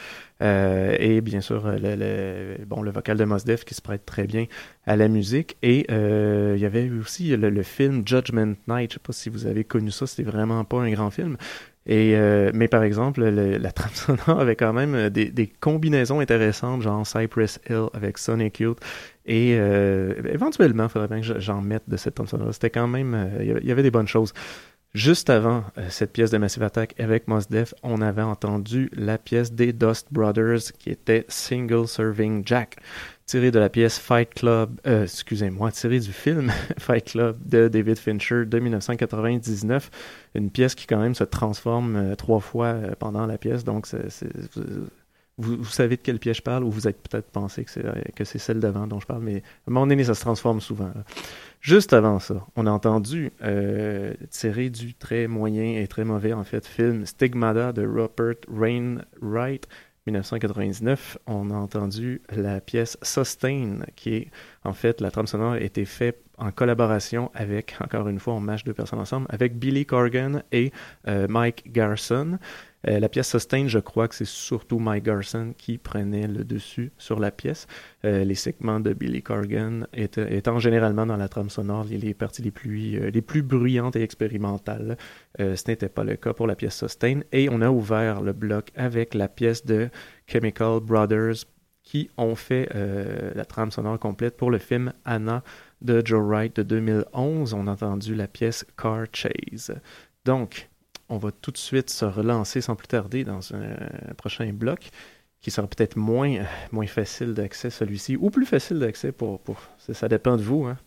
et 0.41 1.21
bien 1.21 1.39
sûr 1.39 1.65
le, 1.67 1.95
le- 1.95 2.65
bon, 2.65 2.81
le 2.81 2.91
vocal 2.91 3.15
de 3.17 3.23
Mos 3.23 3.45
Def 3.45 3.63
qui 3.63 3.75
se 3.75 3.81
prête 3.81 4.05
très 4.05 4.25
bien 4.25 4.45
à 4.85 4.97
la 4.97 5.07
musique. 5.07 5.55
Et 5.61 5.85
il 5.89 6.59
y 6.59 6.65
avait 6.65 6.89
aussi 6.89 7.35
le, 7.37 7.49
le 7.49 7.63
film 7.63 8.03
Judgment 8.05 8.55
Night. 8.67 8.91
Je 8.91 8.95
sais 8.95 8.99
pas 9.01 9.13
si 9.13 9.29
vous 9.29 9.45
avez 9.45 9.63
connu 9.63 9.91
ça, 9.91 10.05
c'était 10.05 10.29
vraiment 10.29 10.65
pas 10.65 10.81
un 10.81 10.91
grand 10.91 11.11
film. 11.11 11.37
Et, 11.85 12.13
euh, 12.15 12.49
mais 12.53 12.67
par 12.69 12.83
exemple, 12.83 13.21
le- 13.23 13.57
la 13.57 13.71
trame 13.71 14.17
avait 14.39 14.55
quand 14.55 14.71
même 14.73 14.95
euh, 14.95 15.09
des, 15.09 15.25
des 15.31 15.47
combinaisons 15.47 16.19
intéressantes, 16.21 16.81
genre 16.81 17.05
Cypress 17.05 17.59
Hill 17.69 17.87
avec 17.93 18.17
Sonic 18.17 18.59
Youth. 18.61 18.79
Et 19.25 19.55
euh, 19.57 20.13
éventuellement, 20.31 20.83
il 20.85 20.89
faudrait 20.89 21.07
bien 21.09 21.19
que 21.19 21.25
je- 21.25 21.39
j'en 21.39 21.61
mette 21.61 21.83
de 21.87 21.97
cette 21.97 22.15
trame. 22.15 22.51
C'était 22.53 22.69
quand 22.69 22.87
même, 22.87 23.13
euh, 23.13 23.27
il 23.41 23.47
y 23.47 23.51
avait- 23.51 23.61
il 23.61 23.67
y 23.67 23.71
avait 23.71 23.83
des 23.83 23.91
bonnes 23.91 24.07
choses. 24.07 24.33
Juste 24.93 25.31
avant 25.31 25.63
euh, 25.79 25.87
cette 25.89 26.13
pièce 26.13 26.29
de 26.29 26.37
Massive 26.37 26.61
Attack 26.61 26.93
avec 26.99 27.27
Mos 27.27 27.47
Def, 27.49 27.73
on 27.81 27.99
avait 27.99 28.21
entendu 28.21 28.91
la 28.95 29.17
pièce 29.17 29.51
des 29.51 29.73
Dust 29.73 30.07
Brothers 30.11 30.71
qui 30.77 30.91
était 30.91 31.25
Single 31.29 31.87
Serving 31.87 32.43
Jack, 32.45 32.75
tirée 33.25 33.51
de 33.51 33.59
la 33.59 33.69
pièce 33.69 33.99
Fight 33.99 34.33
Club, 34.33 34.79
euh, 34.85 35.03
excusez-moi, 35.03 35.71
tirée 35.71 35.99
du 35.99 36.11
film 36.11 36.51
Fight 36.77 37.05
Club 37.11 37.37
de 37.45 37.67
David 37.67 37.97
Fincher 37.97 38.45
de 38.45 38.59
1999. 38.59 39.89
Une 40.35 40.49
pièce 40.51 40.75
qui 40.75 40.87
quand 40.87 40.99
même 40.99 41.15
se 41.15 41.23
transforme 41.23 41.95
euh, 41.95 42.15
trois 42.15 42.39
fois 42.39 42.67
euh, 42.67 42.91
pendant 42.97 43.25
la 43.25 43.37
pièce, 43.37 43.63
donc 43.63 43.87
c'est, 43.87 44.09
c'est- 44.09 44.29
vous, 45.39 45.65
savez 45.65 45.95
de 45.97 46.01
quelle 46.01 46.19
pièce 46.19 46.37
je 46.37 46.41
parle 46.43 46.63
ou 46.63 46.69
vous 46.69 46.87
êtes 46.87 47.01
peut-être 47.09 47.31
pensé 47.31 47.63
que 47.63 47.71
c'est, 47.71 47.83
euh, 47.83 47.93
que 48.15 48.23
c'est 48.23 48.37
celle 48.37 48.59
d'avant 48.59 48.85
dont 48.85 48.99
je 48.99 49.07
parle, 49.07 49.23
mais 49.23 49.37
à 49.37 49.71
moment 49.71 49.87
donné, 49.87 50.03
ça 50.03 50.13
se 50.13 50.21
transforme 50.21 50.61
souvent. 50.61 50.91
Juste 51.59 51.91
avant 51.91 52.19
ça, 52.19 52.45
on 52.55 52.67
a 52.67 52.71
entendu 52.71 53.31
tiré 54.29 54.69
du 54.69 54.93
très 54.93 55.27
moyen 55.27 55.81
et 55.81 55.87
très 55.87 56.03
mauvais 56.03 56.33
en 56.33 56.43
fait 56.43 56.67
film 56.67 57.05
Stigmata 57.07 57.71
de 57.73 57.83
Rupert 57.83 58.35
Wainwright 58.47 59.67
1999. 60.07 61.17
On 61.27 61.49
a 61.51 61.55
entendu 61.55 62.21
la 62.29 62.61
pièce 62.61 62.97
Sustain 63.01 63.79
qui 63.95 64.15
est 64.15 64.31
en 64.63 64.73
fait 64.73 65.01
la 65.01 65.11
trame 65.11 65.27
sonore 65.27 65.53
a 65.53 65.59
été 65.59 65.85
faite 65.85 66.23
en 66.37 66.51
collaboration 66.51 67.31
avec 67.33 67.75
encore 67.79 68.07
une 68.07 68.19
fois 68.19 68.33
on 68.33 68.39
match 68.39 68.63
deux 68.63 68.73
personnes 68.73 68.99
ensemble 68.99 69.27
avec 69.29 69.57
Billy 69.57 69.85
Corgan 69.85 70.43
et 70.51 70.71
euh, 71.07 71.27
Mike 71.29 71.71
Garson. 71.71 72.37
Euh, 72.87 72.99
la 72.99 73.09
pièce 73.09 73.29
Sustain, 73.29 73.67
je 73.67 73.79
crois 73.79 74.07
que 74.07 74.15
c'est 74.15 74.25
surtout 74.27 74.79
Mike 74.79 75.05
Garson 75.05 75.53
qui 75.57 75.77
prenait 75.77 76.27
le 76.27 76.43
dessus 76.43 76.91
sur 76.97 77.19
la 77.19 77.31
pièce. 77.31 77.67
Euh, 78.03 78.23
les 78.23 78.35
segments 78.35 78.79
de 78.79 78.93
Billy 78.93 79.21
Corgan 79.21 79.87
étaient- 79.93 80.35
étant 80.35 80.59
généralement 80.59 81.05
dans 81.05 81.17
la 81.17 81.29
trame 81.29 81.49
sonore 81.49 81.85
les, 81.85 82.13
parties 82.13 82.41
les 82.41 82.51
plus, 82.51 82.95
euh, 82.99 83.09
les 83.09 83.21
plus 83.21 83.41
bruyantes 83.41 83.95
et 83.95 84.01
expérimentales. 84.03 84.97
Ce 85.39 85.63
n'était 85.67 85.89
pas 85.89 86.03
le 86.03 86.15
cas 86.15 86.33
pour 86.33 86.47
la 86.47 86.55
pièce 86.55 86.77
Sustain. 86.77 87.21
Et 87.31 87.49
on 87.49 87.61
a 87.61 87.69
ouvert 87.69 88.21
le 88.21 88.33
bloc 88.33 88.69
avec 88.75 89.13
la 89.13 89.27
pièce 89.27 89.65
de 89.65 89.89
Chemical 90.27 90.79
Brothers 90.81 91.45
qui 91.83 92.09
ont 92.17 92.35
fait 92.35 92.69
la 93.35 93.45
trame 93.45 93.71
sonore 93.71 93.99
complète 93.99 94.37
pour 94.37 94.51
le 94.51 94.57
film 94.57 94.93
Anna 95.05 95.43
de 95.81 96.01
Joe 96.05 96.23
Wright 96.23 96.55
de 96.55 96.63
2011. 96.63 97.53
On 97.53 97.67
a 97.67 97.71
entendu 97.71 98.15
la 98.15 98.27
pièce 98.27 98.65
Car 98.77 99.05
Chase. 99.11 99.73
Donc, 100.25 100.69
on 101.13 101.17
va 101.17 101.31
tout 101.31 101.51
de 101.51 101.57
suite 101.57 101.89
se 101.89 102.05
relancer 102.05 102.61
sans 102.61 102.75
plus 102.75 102.87
tarder 102.87 103.23
dans 103.23 103.53
un 103.53 104.13
prochain 104.17 104.51
bloc 104.53 104.89
qui 105.41 105.51
sera 105.51 105.67
peut-être 105.67 105.97
moins, 105.97 106.45
moins 106.71 106.87
facile 106.87 107.33
d'accès, 107.33 107.69
celui-ci, 107.69 108.15
ou 108.15 108.29
plus 108.29 108.45
facile 108.45 108.79
d'accès 108.79 109.11
pour, 109.11 109.39
pour 109.41 109.57
ça, 109.77 110.07
dépend 110.07 110.37
de 110.37 110.41
vous. 110.41 110.65
hein. 110.65 110.77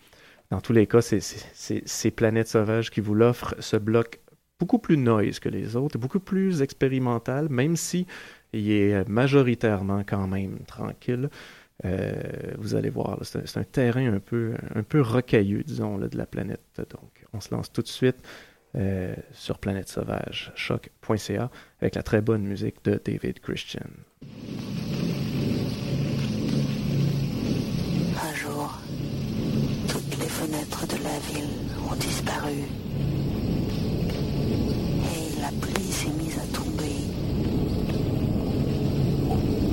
Dans 0.50 0.60
tous 0.60 0.72
les 0.72 0.86
cas, 0.86 1.02
c'est- 1.02 1.20
c'est 1.20 1.44
c'est- 1.54 1.82
c'est 1.86 2.10
Planète 2.10 2.48
Sauvage 2.48 2.90
qui 2.90 3.00
vous 3.00 3.14
l'offre, 3.14 3.54
ce 3.60 3.76
bloc 3.76 4.20
beaucoup 4.58 4.78
plus 4.78 4.96
noise 4.96 5.38
que 5.38 5.48
les 5.50 5.76
autres, 5.76 5.98
beaucoup 5.98 6.20
plus 6.20 6.62
expérimental, 6.62 7.48
même 7.50 7.76
si 7.76 8.06
il 8.52 8.70
est 8.70 9.06
majoritairement 9.08 10.02
quand 10.06 10.26
même 10.26 10.58
tranquille. 10.66 11.28
Euh, 11.84 12.14
vous 12.58 12.74
allez 12.74 12.88
voir, 12.88 13.10
là, 13.18 13.24
c'est 13.24 13.38
un- 13.40 13.46
c'est 13.46 13.60
un 13.60 13.64
terrain 13.64 14.14
un 14.14 14.20
peu, 14.20 14.54
un 14.74 14.82
peu 14.82 15.02
rocailleux, 15.02 15.62
disons, 15.62 15.98
là, 15.98 16.08
de 16.08 16.16
la 16.16 16.24
planète. 16.26 16.62
Donc, 16.78 17.26
on 17.34 17.40
se 17.40 17.54
lance 17.54 17.70
tout 17.70 17.82
de 17.82 17.88
suite 17.88 18.16
euh, 18.76 19.14
sur 19.32 19.58
Planète 19.58 19.88
Sauvage, 19.88 20.52
choc.ca, 20.54 21.50
avec 21.80 21.94
la 21.94 22.02
très 22.02 22.20
bonne 22.20 22.42
musique 22.42 22.84
de 22.84 23.00
David 23.02 23.40
Christian. 23.40 23.86
Un 28.22 28.34
jour, 28.34 28.78
toutes 29.88 30.18
les 30.18 30.28
fenêtres 30.28 30.86
de 30.86 31.02
la 31.02 31.18
ville 31.20 31.56
ont 31.90 31.96
disparu. 31.96 32.58
Et 35.14 35.40
la 35.40 35.50
pluie 35.60 35.92
s'est 35.92 36.10
mise 36.10 36.38
à 36.38 36.46
tomber. 36.54 36.96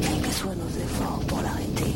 Quels 0.01 0.21
que 0.21 0.33
soient 0.33 0.55
nos 0.55 0.69
efforts 0.69 1.19
pour 1.27 1.41
l'arrêter, 1.41 1.93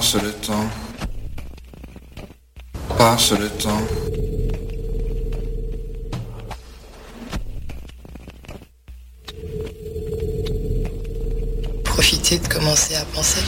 Passe 0.00 0.14
le 0.22 0.32
temps. 0.32 0.70
Passe 2.96 3.32
le 3.32 3.50
temps. 3.50 3.82
Profiter 11.84 12.38
de 12.38 12.48
commencer 12.48 12.96
à 12.96 13.04
penser. 13.14 13.42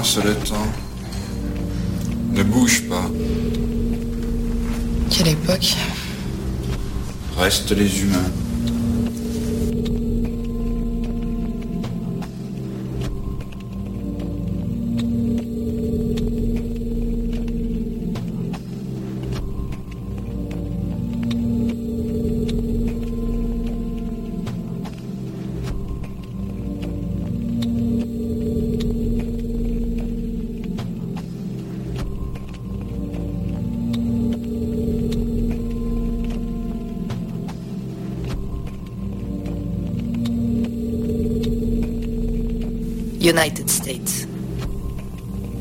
Le 0.00 0.34
temps. 0.34 0.66
Ne 2.32 2.42
bouge 2.42 2.88
pas. 2.88 3.04
Quelle 5.10 5.28
époque? 5.28 5.74
Reste 7.36 7.72
les 7.72 8.00
humains. 8.00 8.32
United 43.20 43.68
States. 43.68 44.26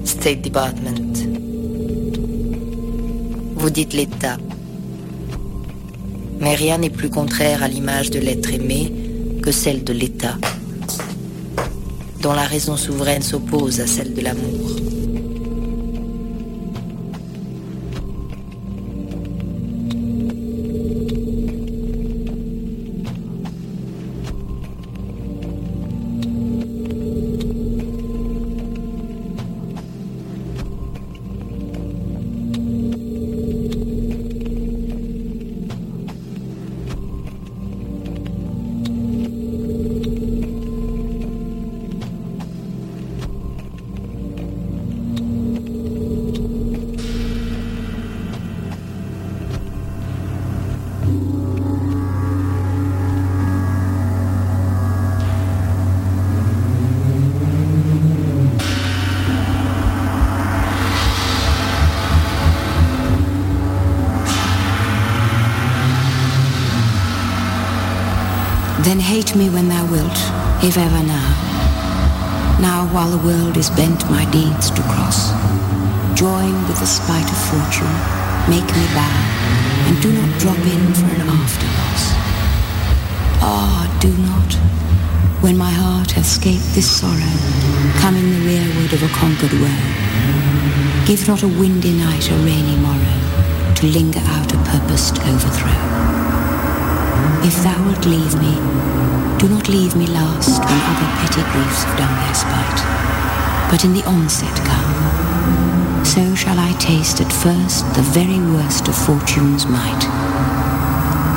State 0.05 0.41
Department. 0.41 1.27
Vous 3.57 3.69
dites 3.69 3.91
l'État. 3.91 4.37
Mais 6.39 6.55
rien 6.55 6.77
n'est 6.77 6.89
plus 6.89 7.09
contraire 7.09 7.61
à 7.61 7.67
l'image 7.67 8.11
de 8.11 8.19
l'être 8.19 8.53
aimé 8.53 8.93
que 9.43 9.51
celle 9.51 9.83
de 9.83 9.91
l'État, 9.91 10.37
dont 12.21 12.31
la 12.31 12.45
raison 12.45 12.77
souveraine 12.77 13.23
s'oppose 13.23 13.81
à 13.81 13.87
celle 13.87 14.13
de 14.13 14.21
l'amour. 14.21 14.88
Me 69.35 69.47
when 69.47 69.69
thou 69.69 69.85
wilt, 69.91 70.17
if 70.63 70.75
ever 70.75 71.03
now. 71.05 71.29
Now 72.59 72.89
while 72.91 73.11
the 73.11 73.23
world 73.23 73.57
is 73.57 73.69
bent 73.69 74.03
my 74.09 74.25
deeds 74.31 74.71
to 74.71 74.81
cross, 74.81 75.29
join 76.17 76.51
with 76.67 76.79
the 76.79 76.89
spite 76.89 77.29
of 77.29 77.37
fortune, 77.47 77.93
make 78.49 78.65
me 78.65 78.85
bow, 78.97 79.17
and 79.85 80.01
do 80.01 80.11
not 80.11 80.39
drop 80.39 80.57
in 80.57 80.81
for 80.97 81.05
an 81.13 81.29
after 81.29 81.69
loss. 81.77 82.03
Ah, 83.45 83.85
do 84.01 84.09
not, 84.17 84.51
when 85.43 85.55
my 85.55 85.69
heart 85.69 86.09
hath 86.11 86.25
scaped 86.25 86.73
this 86.73 86.89
sorrow, 86.89 87.37
come 88.01 88.15
in 88.17 88.33
the 88.33 88.41
rearward 88.49 88.91
of 88.93 89.03
a 89.03 89.13
conquered 89.13 89.53
woe. 89.61 91.05
Give 91.05 91.21
not 91.27 91.43
a 91.43 91.47
windy 91.47 91.93
night 91.93 92.31
a 92.31 92.35
rainy 92.41 92.77
morrow, 92.81 93.75
to 93.75 93.85
linger 93.85 94.21
out 94.25 94.51
a 94.51 94.57
purposed 94.65 95.21
overthrow. 95.21 95.77
If 97.45 97.55
thou 97.63 97.77
wilt 97.85 98.05
leave 98.05 98.35
me, 98.41 99.18
do 99.39 99.47
not 99.47 99.69
leave 99.69 99.95
me 99.95 100.05
last 100.05 100.59
when 100.59 100.79
other 100.91 101.07
petty 101.21 101.41
griefs 101.53 101.83
have 101.83 101.97
done 101.97 102.13
their 102.19 102.35
spite, 102.35 103.71
but 103.71 103.85
in 103.85 103.93
the 103.93 104.03
onset 104.05 104.53
come. 104.67 106.05
So 106.05 106.35
shall 106.35 106.59
I 106.59 106.73
taste 106.73 107.21
at 107.21 107.31
first 107.31 107.85
the 107.95 108.01
very 108.01 108.39
worst 108.51 108.89
of 108.89 108.95
fortune's 108.97 109.65
might, 109.65 110.03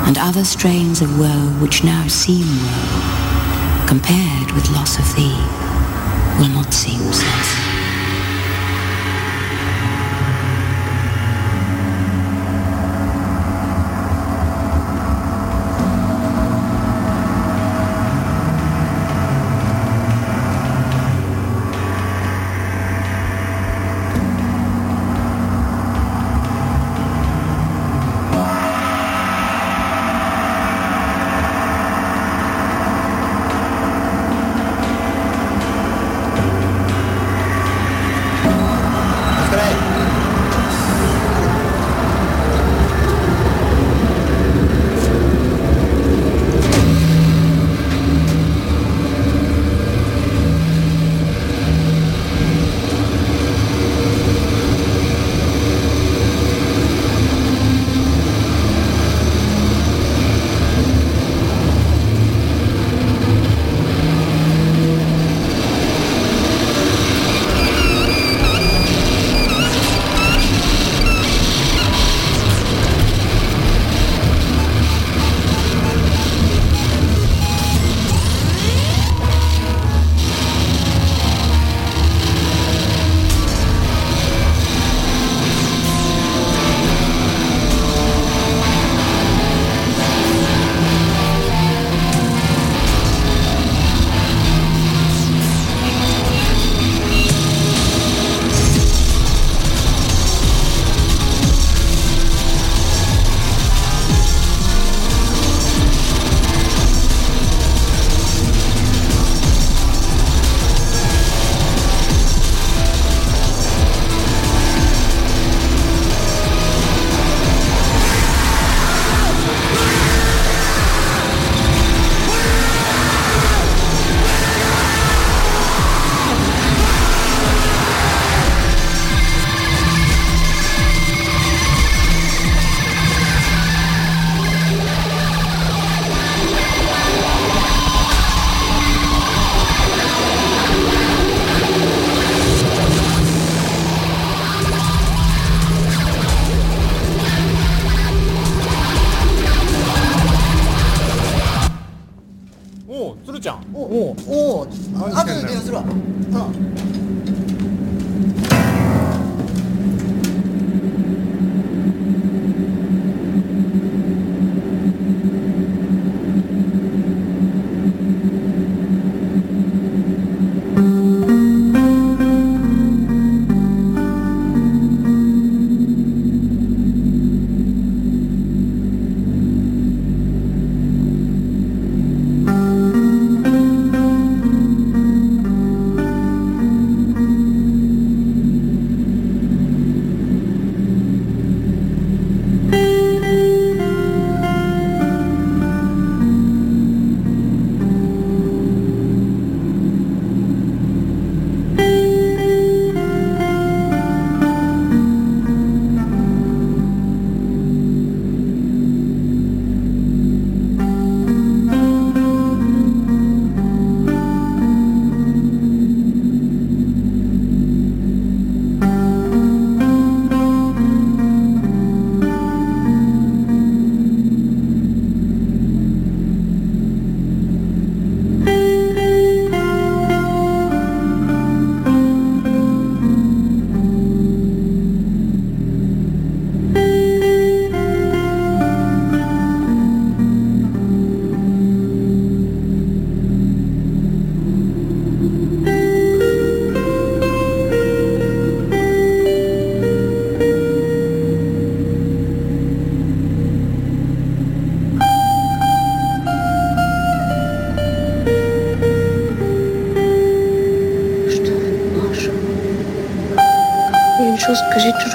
and 0.05 0.17
other 0.17 0.43
strains 0.43 1.01
of 1.01 1.17
woe 1.17 1.47
which 1.61 1.85
now 1.85 2.05
seem 2.07 2.45
woe, 2.45 3.85
compared 3.87 4.51
with 4.51 4.69
loss 4.71 4.99
of 4.99 5.15
thee, 5.15 5.39
will 6.39 6.49
not 6.49 6.73
seem 6.73 6.99
so. 7.13 7.62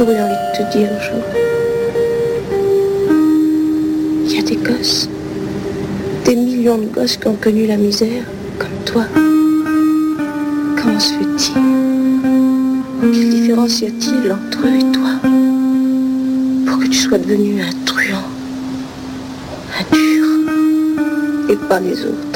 Eu 0.04 0.20
envie 0.20 0.34
de 0.34 0.56
te 0.56 0.62
dire, 0.76 0.90
Jo. 1.00 1.16
Il 4.24 4.30
y 4.34 4.38
a 4.38 4.42
des 4.42 4.56
gosses, 4.56 5.08
des 6.24 6.36
millions 6.36 6.78
de 6.78 6.86
gosses 6.86 7.16
qui 7.16 7.26
ont 7.26 7.36
connu 7.40 7.66
la 7.66 7.76
misère, 7.76 8.24
comme 8.58 8.84
toi. 8.84 9.04
Comment 10.80 11.00
se 11.00 11.12
fait-il? 11.14 11.54
Quelle 13.00 13.30
différence 13.30 13.80
y 13.80 13.86
a-t-il 13.86 14.32
entre 14.32 14.66
eux 14.66 14.76
et 14.76 14.92
toi? 14.92 15.10
Pour 16.66 16.78
que 16.78 16.86
tu 16.86 16.98
sois 16.98 17.18
devenu 17.18 17.62
un 17.62 17.72
truand, 17.84 18.28
un 19.78 19.84
dur, 19.96 20.26
et 21.50 21.56
pas 21.68 21.80
les 21.80 22.02
autres. 22.02 22.27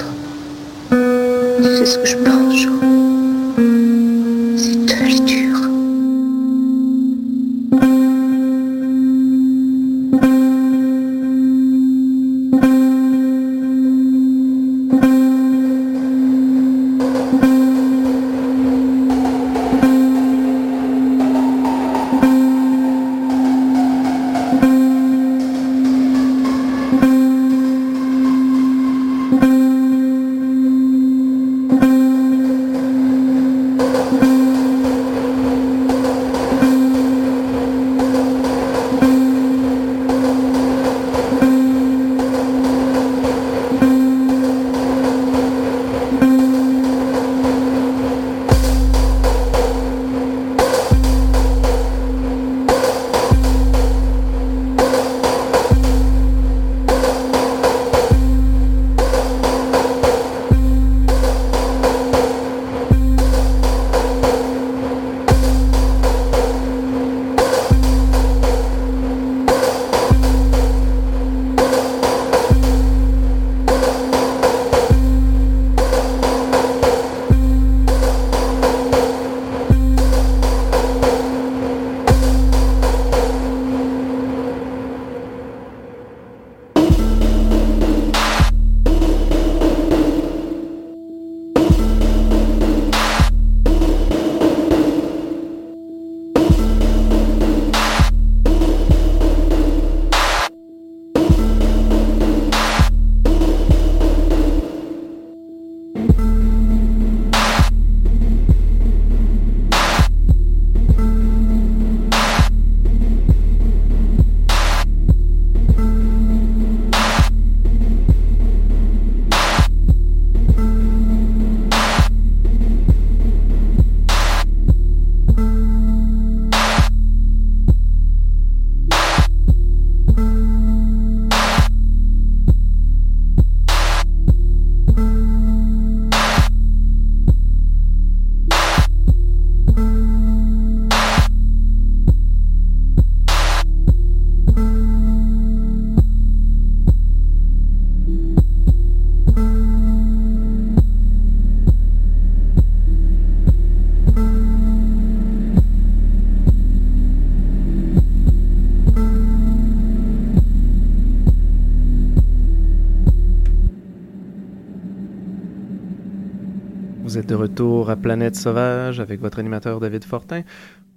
Vous 167.12 167.18
êtes 167.18 167.28
de 167.28 167.34
retour 167.34 167.90
à 167.90 167.96
Planète 167.96 168.36
Sauvage 168.36 168.98
avec 168.98 169.20
votre 169.20 169.38
animateur 169.38 169.80
David 169.80 170.02
Fortin. 170.02 170.44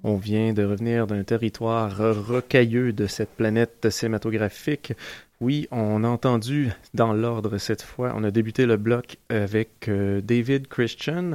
On 0.02 0.16
vient 0.16 0.54
de 0.54 0.64
revenir 0.64 1.08
d'un 1.08 1.26
territoire 1.26 1.94
rocailleux 2.26 2.94
de 2.94 3.06
cette 3.06 3.32
planète 3.32 3.90
cinématographique. 3.90 4.94
Oui, 5.42 5.68
on 5.72 6.06
a 6.06 6.08
entendu 6.08 6.72
dans 6.94 7.12
l'ordre 7.12 7.58
cette 7.58 7.82
fois, 7.82 8.14
on 8.16 8.24
a 8.24 8.32
débuté 8.32 8.66
le 8.66 8.78
bloc 8.78 9.18
avec 9.28 9.90
euh, 9.90 10.22
David 10.22 10.70
Christian, 10.70 11.32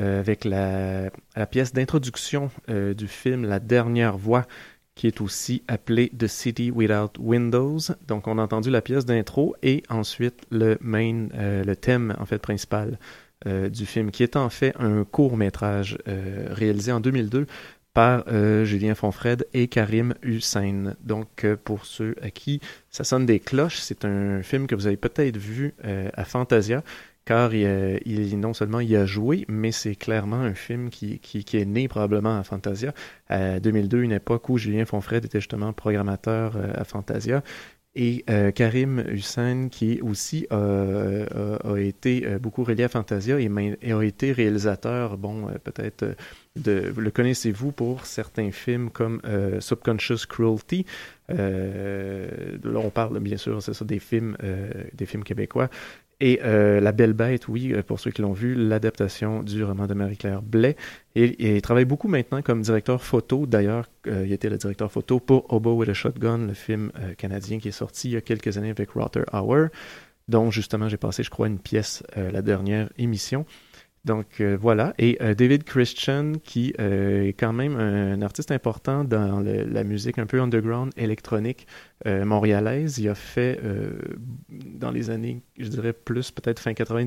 euh, 0.00 0.18
avec 0.18 0.44
la, 0.44 1.10
pièce 1.48 1.72
d'introduction 1.72 2.50
euh, 2.70 2.94
du 2.94 3.06
film 3.06 3.44
La 3.44 3.60
Dernière 3.60 4.18
Voix, 4.18 4.48
qui 4.96 5.06
est 5.06 5.20
aussi 5.20 5.62
appelée 5.68 6.10
The 6.18 6.26
City 6.26 6.72
Without 6.72 7.12
Windows. 7.20 7.78
Donc 8.08 8.26
on 8.26 8.36
a 8.38 8.42
entendu 8.42 8.70
la 8.70 8.82
pièce 8.82 9.06
d'intro 9.06 9.54
et 9.62 9.84
ensuite 9.88 10.42
le 10.50 10.76
main, 10.80 11.28
le 11.32 11.74
thème 11.76 12.16
en 12.18 12.26
fait 12.26 12.38
principal 12.38 12.98
du 13.46 13.86
film, 13.86 14.10
qui 14.10 14.22
est 14.22 14.36
en 14.36 14.48
fait 14.50 14.74
un 14.78 15.04
court 15.04 15.36
métrage 15.36 15.98
euh, 16.08 16.48
réalisé 16.50 16.92
en 16.92 17.00
2002 17.00 17.46
par 17.94 18.24
euh, 18.28 18.64
Julien 18.64 18.94
Fonfred 18.94 19.46
et 19.54 19.68
Karim 19.68 20.14
Hussein. 20.22 20.94
Donc, 21.02 21.44
euh, 21.44 21.56
pour 21.62 21.84
ceux 21.86 22.14
à 22.22 22.30
qui 22.30 22.60
ça 22.90 23.04
sonne 23.04 23.26
des 23.26 23.40
cloches, 23.40 23.78
c'est 23.78 24.04
un 24.04 24.42
film 24.42 24.66
que 24.66 24.74
vous 24.74 24.86
avez 24.86 24.96
peut-être 24.96 25.36
vu 25.36 25.74
euh, 25.84 26.08
à 26.14 26.24
Fantasia, 26.24 26.82
car 27.24 27.54
il, 27.54 27.64
euh, 27.66 27.98
il- 28.04 28.38
non 28.40 28.54
seulement 28.54 28.80
il 28.80 28.94
a 28.96 29.04
joué, 29.06 29.44
mais 29.48 29.72
c'est 29.72 29.94
clairement 29.96 30.36
un 30.40 30.54
film 30.54 30.90
qui, 30.90 31.18
qui, 31.18 31.44
qui 31.44 31.56
est 31.58 31.64
né 31.64 31.88
probablement 31.88 32.38
à 32.38 32.42
Fantasia. 32.44 32.92
À 33.28 33.60
2002, 33.60 34.02
une 34.02 34.12
époque 34.12 34.48
où 34.48 34.58
Julien 34.58 34.84
Fonfred 34.84 35.24
était 35.24 35.40
justement 35.40 35.72
programmateur 35.72 36.56
euh, 36.56 36.72
à 36.74 36.84
Fantasia. 36.84 37.42
Et 37.94 38.24
euh, 38.30 38.52
Karim 38.52 39.02
Hussein, 39.08 39.68
qui 39.70 40.00
aussi 40.02 40.46
euh, 40.52 41.58
a, 41.64 41.72
a 41.72 41.78
été 41.78 42.26
euh, 42.26 42.38
beaucoup 42.38 42.62
relié 42.62 42.84
à 42.84 42.88
Fantasia 42.88 43.40
et, 43.40 43.48
a 43.48 44.02
été 44.02 44.30
réalisateur, 44.32 45.16
bon, 45.16 45.48
euh, 45.48 45.52
peut-être, 45.62 46.02
euh, 46.02 46.14
de, 46.56 46.92
le 46.96 47.10
connaissez-vous 47.10 47.72
pour 47.72 48.04
certains 48.04 48.50
films 48.52 48.90
comme 48.90 49.20
euh, 49.24 49.60
Subconscious 49.60 50.26
Cruelty. 50.28 50.84
Euh, 51.30 52.58
là, 52.62 52.78
on 52.78 52.90
parle 52.90 53.18
bien 53.20 53.36
sûr, 53.36 53.62
c'est 53.62 53.74
ça, 53.74 53.84
des 53.84 53.98
films, 53.98 54.36
euh, 54.42 54.70
des 54.92 55.06
films 55.06 55.24
québécois. 55.24 55.68
Et 56.20 56.40
euh, 56.42 56.80
La 56.80 56.90
Belle 56.90 57.12
Bête, 57.12 57.46
oui, 57.46 57.72
euh, 57.72 57.82
pour 57.82 58.00
ceux 58.00 58.10
qui 58.10 58.22
l'ont 58.22 58.32
vu, 58.32 58.54
l'adaptation 58.54 59.44
du 59.44 59.62
roman 59.62 59.86
de 59.86 59.94
Marie-Claire 59.94 60.42
Blais. 60.42 60.76
Et, 61.14 61.56
il 61.56 61.62
travaille 61.62 61.84
beaucoup 61.84 62.08
maintenant 62.08 62.42
comme 62.42 62.62
directeur 62.62 63.02
photo. 63.02 63.46
D'ailleurs, 63.46 63.86
euh, 64.08 64.24
il 64.26 64.32
était 64.32 64.50
le 64.50 64.56
directeur 64.56 64.90
photo 64.90 65.20
pour 65.20 65.52
Hobo 65.52 65.74
with 65.74 65.88
a 65.88 65.94
Shotgun, 65.94 66.48
le 66.48 66.54
film 66.54 66.90
canadien 67.18 67.58
qui 67.60 67.68
est 67.68 67.72
sorti 67.72 68.08
il 68.08 68.14
y 68.14 68.16
a 68.16 68.20
quelques 68.20 68.58
années 68.58 68.70
avec 68.70 68.90
Rotter 68.90 69.22
Hour, 69.32 69.68
dont 70.26 70.50
justement 70.50 70.88
j'ai 70.88 70.96
passé, 70.96 71.22
je 71.22 71.30
crois, 71.30 71.46
une 71.46 71.60
pièce 71.60 72.02
la 72.16 72.42
dernière 72.42 72.90
émission. 72.98 73.46
Donc 74.04 74.40
euh, 74.40 74.56
voilà, 74.58 74.94
et 74.98 75.18
euh, 75.20 75.34
David 75.34 75.64
Christian, 75.64 76.32
qui 76.42 76.72
euh, 76.80 77.24
est 77.28 77.32
quand 77.34 77.52
même 77.52 77.76
un 77.76 78.22
artiste 78.22 78.50
important 78.52 79.04
dans 79.04 79.40
le- 79.40 79.64
la 79.64 79.84
musique 79.84 80.18
un 80.18 80.26
peu 80.26 80.40
underground 80.40 80.92
électronique 80.96 81.66
euh, 82.06 82.24
montréalaise. 82.24 82.98
Il 82.98 83.08
a 83.08 83.14
fait 83.14 83.60
euh, 83.64 83.90
dans 84.48 84.90
les 84.90 85.10
années, 85.10 85.42
je 85.58 85.68
dirais 85.68 85.92
plus 85.92 86.30
peut-être 86.30 86.60
fin 86.60 86.72
80 86.74 87.06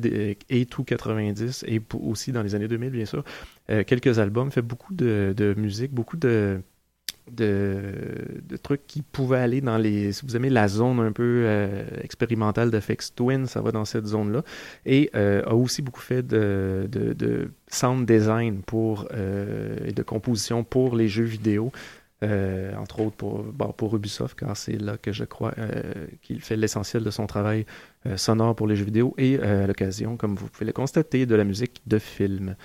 et 0.50 0.66
tout 0.66 0.84
90, 0.84 1.64
et 1.68 1.82
aussi 2.00 2.32
dans 2.32 2.44
les 2.44 2.56
années 2.56 2.68
2000 2.68 2.92
bien 2.92 3.06
sûr, 3.06 3.24
euh, 3.70 3.84
quelques 3.84 4.20
albums, 4.20 4.52
fait 4.52 4.62
beaucoup 4.62 4.94
de, 4.94 5.34
de 5.36 5.54
musique, 5.58 5.94
beaucoup 5.94 6.18
de 6.18 6.62
de, 7.30 8.58
trucs 8.62 8.86
qui 8.88 9.02
pouvaient 9.02 9.40
aller 9.40 9.62
dans 9.62 9.78
les... 9.78 10.12
Si 10.12 10.26
vous 10.26 10.36
aimez 10.36 10.50
la 10.50 10.68
zone 10.68 11.00
un 11.00 11.12
peu 11.12 11.44
euh, 11.46 11.86
expérimentale 12.02 12.72
de 12.72 12.80
FX 12.80 13.16
Twin, 13.16 13.46
ça 13.46 13.62
va 13.62 13.72
dans 13.72 13.86
cette 13.86 14.06
zone-là. 14.06 14.44
Et 14.86 15.10
euh, 15.16 15.44
a 15.46 15.56
aussi 15.56 15.82
beaucoup 15.82 16.02
fait 16.02 16.26
de, 16.26 17.52
sound 17.68 18.06
design 18.06 18.62
pour, 18.62 19.08
euh, 19.14 19.78
et 19.86 19.92
de 19.92 20.04
composition 20.04 20.64
pour 20.64 20.96
les 20.96 21.08
jeux 21.08 21.24
vidéo. 21.24 21.72
Entre 22.24 23.00
autres 23.00 23.16
pour, 23.16 23.44
pour 23.76 23.96
Ubisoft, 23.96 24.38
car 24.38 24.56
c'est 24.56 24.80
là 24.80 24.96
que 24.96 25.12
je 25.12 25.24
crois 25.24 25.56
qu'il 26.22 26.40
fait 26.40 26.56
l'essentiel 26.56 27.04
de 27.04 27.10
son 27.10 27.26
travail 27.26 27.66
sonore 28.16 28.56
pour 28.56 28.68
les 28.68 28.76
jeux 28.76 28.86
vidéo 28.86 29.16
et 29.18 29.40
à 29.40 29.66
l'occasion, 29.66 30.18
comme 30.18 30.36
vous 30.36 30.48
pouvez 30.48 30.68
le 30.68 30.72
constater, 30.72 31.26
de 31.26 31.34
la 31.34 31.44
musique 31.44 31.82
de 31.88 31.98
film. 31.98 32.56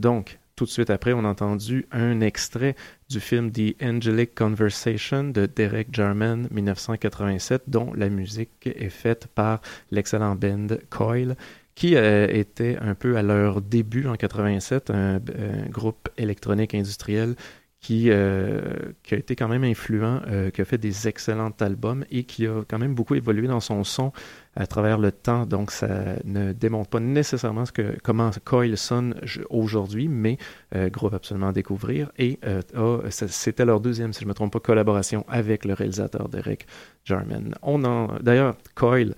Donc, 0.00 0.38
tout 0.56 0.64
de 0.64 0.70
suite 0.70 0.90
après, 0.90 1.12
on 1.12 1.24
a 1.24 1.28
entendu 1.28 1.86
un 1.92 2.20
extrait 2.22 2.74
du 3.10 3.20
film 3.20 3.52
The 3.52 3.76
Angelic 3.82 4.34
Conversation 4.34 5.24
de 5.24 5.44
Derek 5.44 5.88
Jarman, 5.92 6.48
1987, 6.50 7.64
dont 7.68 7.92
la 7.94 8.08
musique 8.08 8.66
est 8.66 8.88
faite 8.88 9.28
par 9.34 9.60
l'excellent 9.90 10.34
band 10.34 10.68
Coil, 10.88 11.36
qui 11.74 11.94
euh, 11.94 12.26
était 12.28 12.78
un 12.80 12.94
peu 12.94 13.18
à 13.18 13.22
leur 13.22 13.60
début 13.60 14.06
en 14.06 14.16
87, 14.16 14.90
un, 14.90 15.16
un 15.16 15.68
groupe 15.68 16.08
électronique 16.16 16.74
industriel 16.74 17.36
qui, 17.80 18.10
euh, 18.10 18.60
qui 19.02 19.14
a 19.14 19.18
été 19.18 19.36
quand 19.36 19.48
même 19.48 19.64
influent, 19.64 20.20
euh, 20.26 20.50
qui 20.50 20.60
a 20.60 20.64
fait 20.64 20.78
des 20.78 21.08
excellents 21.08 21.52
albums 21.60 22.04
et 22.10 22.24
qui 22.24 22.46
a 22.46 22.62
quand 22.66 22.78
même 22.78 22.94
beaucoup 22.94 23.14
évolué 23.14 23.46
dans 23.46 23.60
son 23.60 23.84
son 23.84 24.12
à 24.56 24.66
travers 24.66 24.98
le 24.98 25.12
temps. 25.12 25.46
Donc, 25.46 25.70
ça 25.70 26.16
ne 26.24 26.52
démontre 26.52 26.88
pas 26.88 27.00
nécessairement 27.00 27.66
ce 27.66 27.72
que, 27.72 27.96
comment 28.02 28.30
Coil 28.44 28.76
sonne 28.76 29.14
aujourd'hui, 29.50 30.08
mais 30.08 30.38
euh, 30.74 30.88
groupe 30.88 31.14
absolument 31.14 31.48
à 31.48 31.52
découvrir. 31.52 32.10
Et 32.18 32.40
euh, 32.44 33.02
c'était 33.10 33.64
leur 33.64 33.80
deuxième, 33.80 34.12
si 34.12 34.20
je 34.20 34.24
ne 34.24 34.30
me 34.30 34.34
trompe 34.34 34.52
pas, 34.52 34.60
collaboration 34.60 35.24
avec 35.28 35.64
le 35.64 35.74
réalisateur 35.74 36.28
Derek 36.28 36.66
Jarman. 37.04 37.54
On 37.62 37.84
en, 37.84 38.18
d'ailleurs, 38.20 38.56
Coil, 38.74 39.14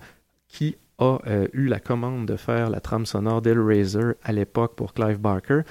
qui 0.47 0.75
a 0.99 1.17
eu 1.53 1.67
la 1.67 1.79
commande 1.79 2.25
de 2.25 2.35
faire 2.35 2.69
la 2.69 2.81
trame 2.81 3.05
sonore 3.05 3.41
d'Hellraiser 3.41 4.15
à 4.21 4.33
l'époque 4.33 4.75
pour 4.75 4.93
Clive 4.93 5.17
Barker, 5.17 5.61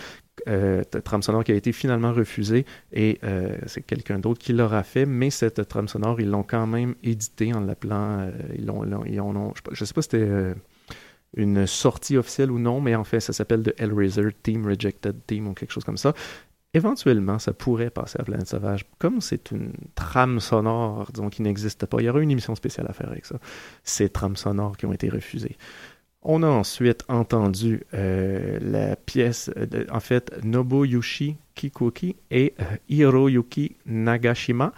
euh, 0.48 0.82
trame 0.84 1.22
sonore 1.22 1.44
qui 1.44 1.52
a 1.52 1.54
été 1.54 1.72
finalement 1.72 2.12
refusée 2.12 2.64
et 2.92 3.18
euh, 3.24 3.56
c'est 3.66 3.82
quelqu'un 3.82 4.18
d'autre 4.18 4.40
qui 4.40 4.52
l'aura 4.52 4.82
fait, 4.82 5.06
mais 5.06 5.30
cette 5.30 5.66
trame 5.68 5.88
sonore, 5.88 6.20
ils 6.20 6.28
l'ont 6.30 6.42
quand 6.42 6.66
même 6.66 6.94
éditée 7.02 7.52
en 7.54 7.60
l'appelant, 7.60 8.18
euh, 8.20 8.30
ils 8.56 8.66
l'ont, 8.66 8.82
ont- 8.84 9.54
je 9.56 9.62
je 9.74 9.84
sais 9.84 9.94
pas 9.94 10.02
si 10.02 10.10
c'était 10.10 10.26
euh, 10.28 10.54
une 11.36 11.66
sortie 11.66 12.16
officielle 12.16 12.50
ou 12.50 12.58
non, 12.58 12.80
mais 12.80 12.94
en 12.94 13.04
fait, 13.04 13.20
ça 13.20 13.32
s'appelle 13.32 13.62
The 13.62 13.74
Hellraiser 13.80 14.28
Team 14.42 14.66
Rejected 14.66 15.16
Team 15.26 15.48
ou 15.48 15.54
quelque 15.54 15.72
chose 15.72 15.84
comme 15.84 15.96
ça. 15.98 16.14
Éventuellement, 16.74 17.38
ça 17.38 17.52
pourrait 17.54 17.90
passer 17.90 18.18
à 18.20 18.24
Planète 18.24 18.48
Sauvage. 18.48 18.86
Comme 18.98 19.20
c'est 19.22 19.50
une 19.52 19.72
trame 19.94 20.40
sonore, 20.40 21.08
disons, 21.12 21.30
qui 21.30 21.42
n'existe 21.42 21.86
pas, 21.86 21.98
il 22.00 22.06
y 22.06 22.10
aura 22.10 22.20
une 22.20 22.30
émission 22.30 22.54
spéciale 22.54 22.86
à 22.88 22.92
faire 22.92 23.08
avec 23.10 23.26
ça. 23.26 23.38
Ces 23.84 24.10
trames 24.10 24.36
sonores 24.36 24.76
qui 24.76 24.86
ont 24.86 24.92
été 24.92 25.08
refusées. 25.08 25.56
On 26.22 26.42
a 26.42 26.48
ensuite 26.48 27.04
entendu 27.08 27.84
euh, 27.94 28.58
la 28.60 28.96
pièce, 28.96 29.50
en 29.90 30.00
fait, 30.00 30.32
Nobuyushi 30.44 31.36
Kikuki 31.54 32.16
et 32.30 32.54
euh, 32.60 32.64
Hiroyuki 32.88 33.76
Nagashima, 33.86 34.72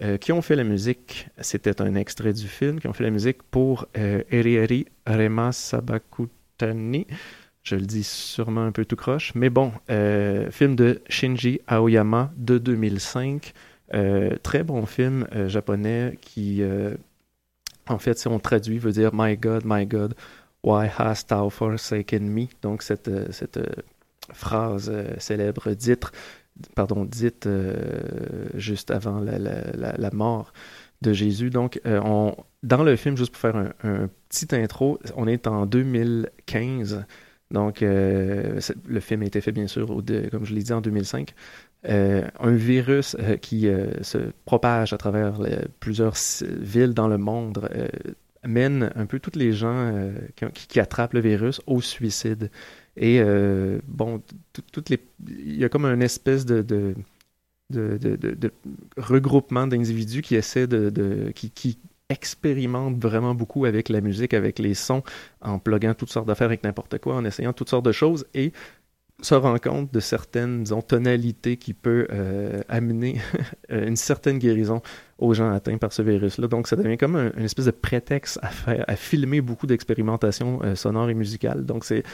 euh, 0.00 0.16
qui 0.16 0.32
ont 0.32 0.40
fait 0.40 0.56
la 0.56 0.64
musique, 0.64 1.28
c'était 1.40 1.82
un 1.82 1.94
extrait 1.94 2.32
du 2.32 2.48
film, 2.48 2.80
qui 2.80 2.86
ont 2.86 2.94
fait 2.94 3.04
la 3.04 3.10
musique 3.10 3.42
pour 3.42 3.86
Erieri 3.94 4.86
Rema 5.06 5.52
Sabakutani. 5.52 7.06
Je 7.64 7.76
le 7.76 7.82
dis 7.82 8.04
sûrement 8.04 8.64
un 8.64 8.72
peu 8.72 8.86
tout 8.86 8.96
croche, 8.96 9.34
mais 9.34 9.50
bon, 9.50 9.72
film 10.50 10.74
de 10.74 11.02
Shinji 11.08 11.60
Aoyama 11.66 12.32
de 12.36 12.56
2005. 12.56 13.52
Euh, 13.94 14.36
très 14.42 14.62
bon 14.62 14.86
film 14.86 15.26
japonais 15.48 16.16
qui, 16.22 16.62
en 17.88 17.98
fait, 17.98 18.18
si 18.18 18.28
on 18.28 18.38
traduit, 18.38 18.78
veut 18.78 18.92
dire 18.92 19.10
My 19.12 19.36
God, 19.36 19.64
My 19.66 19.84
God, 19.84 20.14
Why 20.68 20.86
hast 20.98 21.28
thou 21.30 21.48
forsaken 21.50 22.28
me? 22.28 22.46
Donc, 22.62 22.82
cette, 22.82 23.10
cette 23.32 23.58
phrase 24.32 24.92
célèbre 25.18 25.72
dite, 25.72 26.12
pardon, 26.74 27.04
dite 27.06 27.46
euh, 27.46 28.48
juste 28.54 28.90
avant 28.90 29.20
la, 29.20 29.38
la- 29.38 29.96
la- 29.96 30.10
mort 30.10 30.52
de 31.00 31.12
Jésus. 31.14 31.48
Donc, 31.50 31.80
euh, 31.86 32.00
on, 32.04 32.36
dans 32.62 32.82
le 32.82 32.96
film, 32.96 33.16
juste 33.16 33.32
pour 33.32 33.40
faire 33.40 33.56
un, 33.56 33.72
un 33.82 34.10
petit 34.28 34.54
intro, 34.54 34.98
on 35.16 35.26
est 35.26 35.46
en 35.46 35.64
2015. 35.64 37.04
Donc, 37.50 37.82
euh, 37.82 38.60
le 38.86 39.00
film 39.00 39.22
a 39.22 39.26
été 39.26 39.40
fait, 39.40 39.52
bien 39.52 39.68
sûr, 39.68 39.90
au 39.90 40.02
comme 40.30 40.44
je 40.44 40.54
l'ai 40.54 40.62
dit, 40.62 40.72
en 40.72 40.82
2005. 40.82 41.32
Euh, 41.88 42.28
un 42.40 42.50
virus 42.50 43.16
qui 43.40 43.68
se 44.02 44.18
propage 44.44 44.92
à 44.92 44.98
travers 44.98 45.34
plusieurs 45.80 46.14
villes 46.42 46.92
dans 46.92 47.08
le 47.08 47.16
monde 47.18 47.68
mène 48.46 48.92
un 48.94 49.06
peu 49.06 49.18
tous 49.18 49.38
les 49.38 49.52
gens 49.52 49.74
euh, 49.74 50.12
qui, 50.54 50.80
attrapent 50.80 51.14
le 51.14 51.20
virus 51.20 51.60
au 51.66 51.80
suicide. 51.80 52.50
Et 52.96 53.20
euh, 53.20 53.80
bon, 53.86 54.22
tout- 54.52 54.62
toutes 54.72 54.88
les, 54.90 54.98
il 55.28 55.56
y 55.56 55.64
a 55.64 55.68
comme 55.68 55.86
une 55.86 56.02
espèce 56.02 56.44
de, 56.46 56.94
regroupement 58.96 59.66
d'individus 59.66 60.22
qui 60.22 60.36
essaient 60.36 60.66
de, 60.66 61.30
qui 61.34 61.78
expérimentent 62.08 62.98
vraiment 62.98 63.34
beaucoup 63.34 63.66
avec 63.66 63.88
la 63.88 64.00
musique, 64.00 64.32
avec 64.32 64.58
les 64.58 64.74
sons, 64.74 65.02
en 65.42 65.58
pluguant 65.58 65.94
toutes 65.94 66.10
sortes 66.10 66.26
d'affaires 66.26 66.46
avec 66.46 66.64
n'importe 66.64 66.98
quoi, 66.98 67.16
en 67.16 67.24
essayant 67.24 67.52
toutes 67.52 67.68
sortes 67.68 67.84
de 67.84 67.92
choses 67.92 68.26
et 68.34 68.52
se 69.20 69.34
rend 69.34 69.58
compte 69.58 69.92
de 69.92 70.00
certaines 70.00 70.62
disons, 70.62 70.80
tonalités 70.82 71.56
qui 71.56 71.74
peuvent 71.74 72.06
euh, 72.12 72.60
amener 72.68 73.20
une 73.68 73.96
certaine 73.96 74.38
guérison 74.38 74.80
aux 75.18 75.34
gens 75.34 75.50
atteints 75.50 75.78
par 75.78 75.92
ce 75.92 76.02
virus-là. 76.02 76.46
Donc, 76.46 76.68
ça 76.68 76.76
devient 76.76 76.96
comme 76.96 77.16
un- 77.16 77.32
une 77.36 77.44
espèce 77.44 77.64
de 77.66 77.70
prétexte 77.72 78.38
à, 78.42 78.48
faire, 78.48 78.84
à 78.86 78.94
filmer 78.96 79.40
beaucoup 79.40 79.66
d'expérimentations 79.66 80.60
euh, 80.62 80.74
sonores 80.76 81.10
et 81.10 81.14
musicales. 81.14 81.66
Donc, 81.66 81.84
c'est 81.84 82.04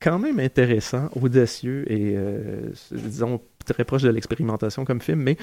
quand 0.00 0.18
même 0.18 0.38
intéressant, 0.38 1.08
audacieux 1.20 1.90
et, 1.90 2.14
euh, 2.16 2.70
disons, 2.92 3.40
très 3.64 3.84
proche 3.84 4.02
de 4.02 4.10
l'expérimentation 4.10 4.84
comme 4.84 5.00
film, 5.00 5.20
mais 5.20 5.36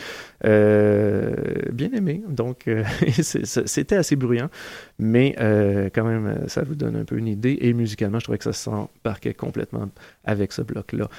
euh, 0.46 1.34
bien 1.72 1.92
aimé. 1.92 2.24
Donc, 2.28 2.68
euh, 2.68 2.84
c'était 3.22 3.96
assez 3.96 4.16
bruyant, 4.16 4.50
mais 5.00 5.36
euh, 5.40 5.90
quand 5.94 6.06
même, 6.06 6.48
ça 6.48 6.64
vous 6.64 6.76
donne 6.76 6.96
un 6.96 7.06
peu 7.06 7.18
une 7.18 7.28
idée. 7.28 7.58
Et 7.62 7.74
musicalement, 7.74 8.20
je 8.20 8.26
trouvais 8.26 8.38
que 8.38 8.44
ça 8.44 8.54
s'embarquait 8.54 9.34
complètement 9.34 9.90
avec 10.24 10.52
ce 10.52 10.62
bloc-là 10.62 11.10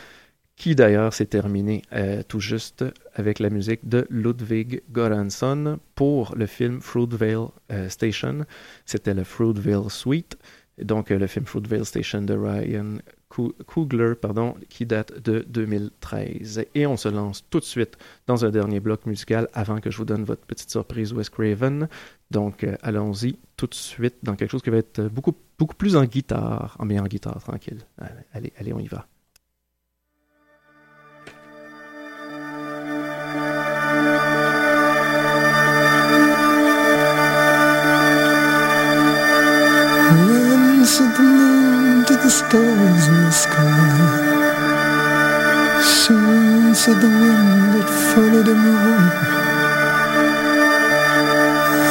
qui 0.54 0.76
d'ailleurs 0.76 1.14
s'est 1.14 1.26
terminé 1.26 1.82
tout 2.28 2.38
juste 2.38 2.84
avec 3.14 3.40
la 3.40 3.48
musique 3.48 3.88
de 3.88 4.06
Ludwig 4.10 4.82
Göransson 4.92 5.78
pour 5.94 6.34
le 6.36 6.46
film 6.46 6.80
Fruitvale 6.80 7.48
Station. 7.88 8.44
C'était 8.84 9.14
le 9.14 9.24
Fruitvale 9.24 9.90
Suite, 9.90 10.36
donc 10.78 11.08
le 11.08 11.26
film 11.26 11.46
Fruitvale 11.46 11.86
Station 11.86 12.22
de 12.22 12.34
Ryan 12.34 12.98
Coogler, 13.66 14.14
pardon, 14.20 14.54
qui 14.68 14.86
date 14.86 15.20
de 15.22 15.44
2013. 15.48 16.64
Et 16.74 16.86
on 16.86 16.96
se 16.96 17.08
lance 17.08 17.44
tout 17.50 17.60
de 17.60 17.64
suite 17.64 17.96
dans 18.26 18.44
un 18.44 18.50
dernier 18.50 18.80
bloc 18.80 19.06
musical 19.06 19.48
avant 19.52 19.80
que 19.80 19.90
je 19.90 19.96
vous 19.98 20.04
donne 20.04 20.24
votre 20.24 20.42
petite 20.42 20.70
surprise 20.70 21.12
Wes 21.12 21.28
Craven. 21.30 21.88
Donc 22.30 22.64
euh, 22.64 22.76
allons-y 22.82 23.36
tout 23.56 23.66
de 23.66 23.74
suite 23.74 24.16
dans 24.22 24.36
quelque 24.36 24.50
chose 24.50 24.62
qui 24.62 24.70
va 24.70 24.78
être 24.78 25.02
beaucoup, 25.02 25.34
beaucoup 25.58 25.76
plus 25.76 25.96
en 25.96 26.04
guitare, 26.04 26.76
en 26.78 26.84
mais 26.84 26.98
en 26.98 27.04
guitare, 27.04 27.42
tranquille. 27.42 27.78
Allez, 28.32 28.52
allez, 28.58 28.72
on 28.72 28.78
y 28.78 28.88
va. 28.88 29.06
The 42.22 42.30
stars 42.30 43.06
in 43.08 43.14
the 43.24 43.32
sky? 43.32 44.42
Soon 45.82 46.74
said 46.74 47.00
the 47.00 47.08
wind 47.08 47.74
that 47.74 47.88
followed 48.10 48.46
him 48.46 48.62
home. 48.62 49.10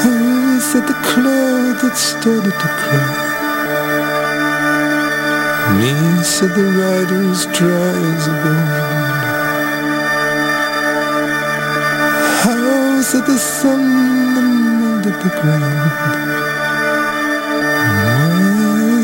Oh, 0.05 0.59
said 0.69 0.85
the 0.87 0.97
cloud 1.09 1.75
that 1.81 1.97
started 1.97 2.55
to 2.63 2.69
cry. 2.81 3.31
Me 5.79 5.93
said 6.23 6.51
the 6.55 6.67
rider's 6.81 7.45
dry 7.57 7.97
as 8.15 8.27
a 8.27 8.35
bone. 8.43 9.01
How 12.43 13.01
said 13.01 13.25
the 13.25 13.37
sun 13.37 13.83
that 14.35 14.47
melted 14.79 15.17
the 15.23 15.29
ground. 15.41 16.20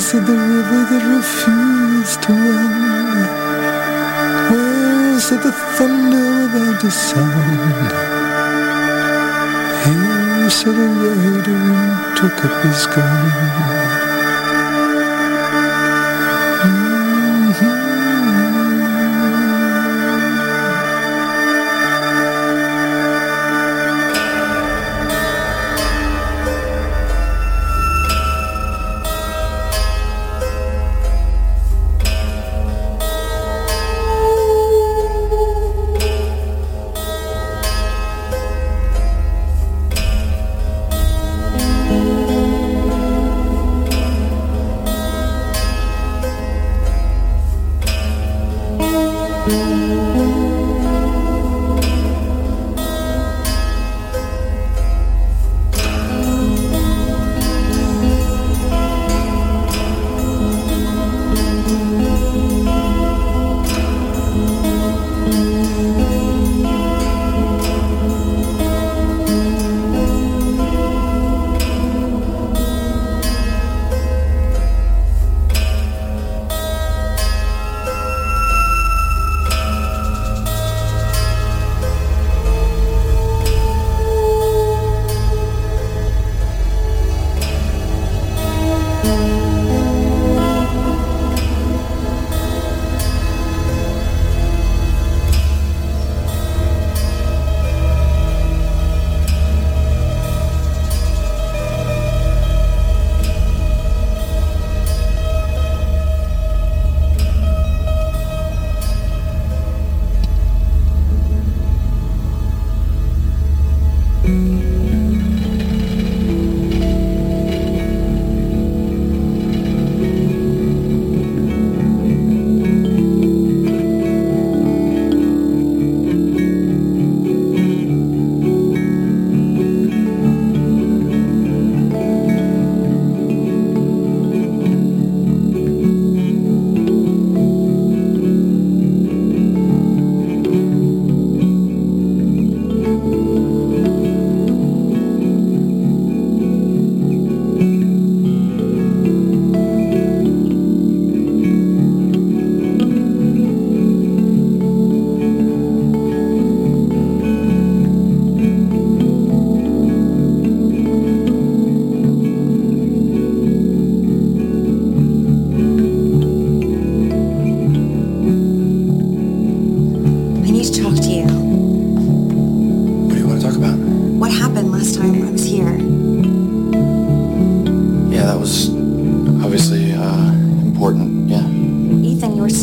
Why 0.08 0.14
said 0.14 0.26
the 0.26 0.32
river 0.32 0.82
that 0.89 1.03
refused 1.18 2.24
to 2.24 2.32
run? 2.32 3.28
Where's 4.49 5.30
the 5.32 5.51
thunder 5.76 6.28
without 6.43 6.82
a 6.82 6.91
sound? 6.91 7.91
Here 9.84 10.49
said 10.49 10.76
a 10.76 10.88
rider 11.03 11.51
and 11.51 12.18
took 12.18 12.45
up 12.45 12.64
his 12.64 12.86
gun. 12.88 13.76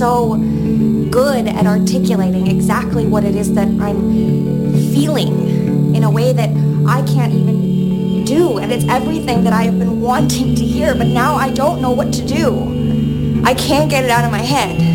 So 0.05 0.37
good 1.11 1.49
at 1.49 1.65
articulating 1.67 2.47
exactly 2.47 3.07
what 3.07 3.25
it 3.25 3.35
is 3.35 3.55
that 3.55 3.69
I'm 3.81 4.75
feeling 4.93 5.95
in 5.95 6.05
a 6.05 6.11
way 6.11 6.31
that 6.31 6.51
I 6.87 7.01
can't 7.07 7.33
even 7.33 8.27
do. 8.27 8.59
And 8.59 8.71
it's 8.71 8.85
everything 8.85 9.45
that 9.45 9.55
I 9.55 9.63
have 9.63 9.79
been 9.79 10.03
wanting 10.03 10.57
to 10.57 10.63
hear, 10.63 10.95
but 10.95 11.07
now 11.07 11.37
I 11.37 11.51
don't 11.51 11.81
know 11.81 11.93
what 11.93 12.13
to 12.13 12.27
do. 12.27 13.43
I 13.47 13.55
can't 13.55 13.89
get 13.89 14.05
it 14.05 14.11
out 14.11 14.27
of 14.27 14.31
my 14.31 14.43
head. 14.43 14.94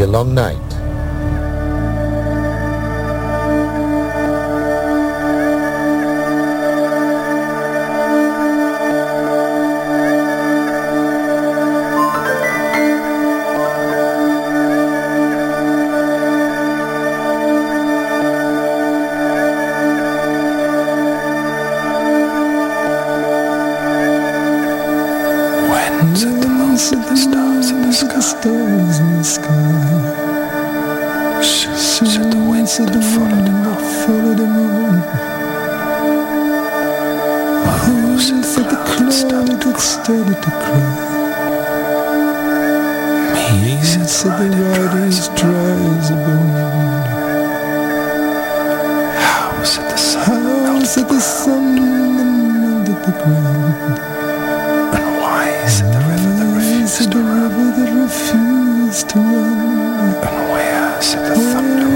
Be 0.00 0.04
a 0.04 0.06
long 0.06 0.34
night. 0.34 0.69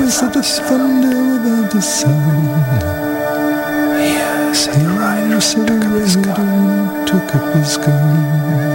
Is 0.04 0.20
it 0.20 0.34
the 0.34 0.42
thunder 0.42 1.16
without 1.32 1.70
the 1.70 1.80
sun. 1.80 2.44
Yes, 3.96 4.66
he 4.66 4.84
took 4.84 5.70
up 5.70 5.92
his 5.92 6.16
gun, 6.16 7.06
took 7.06 7.34
up 7.34 7.54
his 7.54 7.78
gun. 7.78 8.73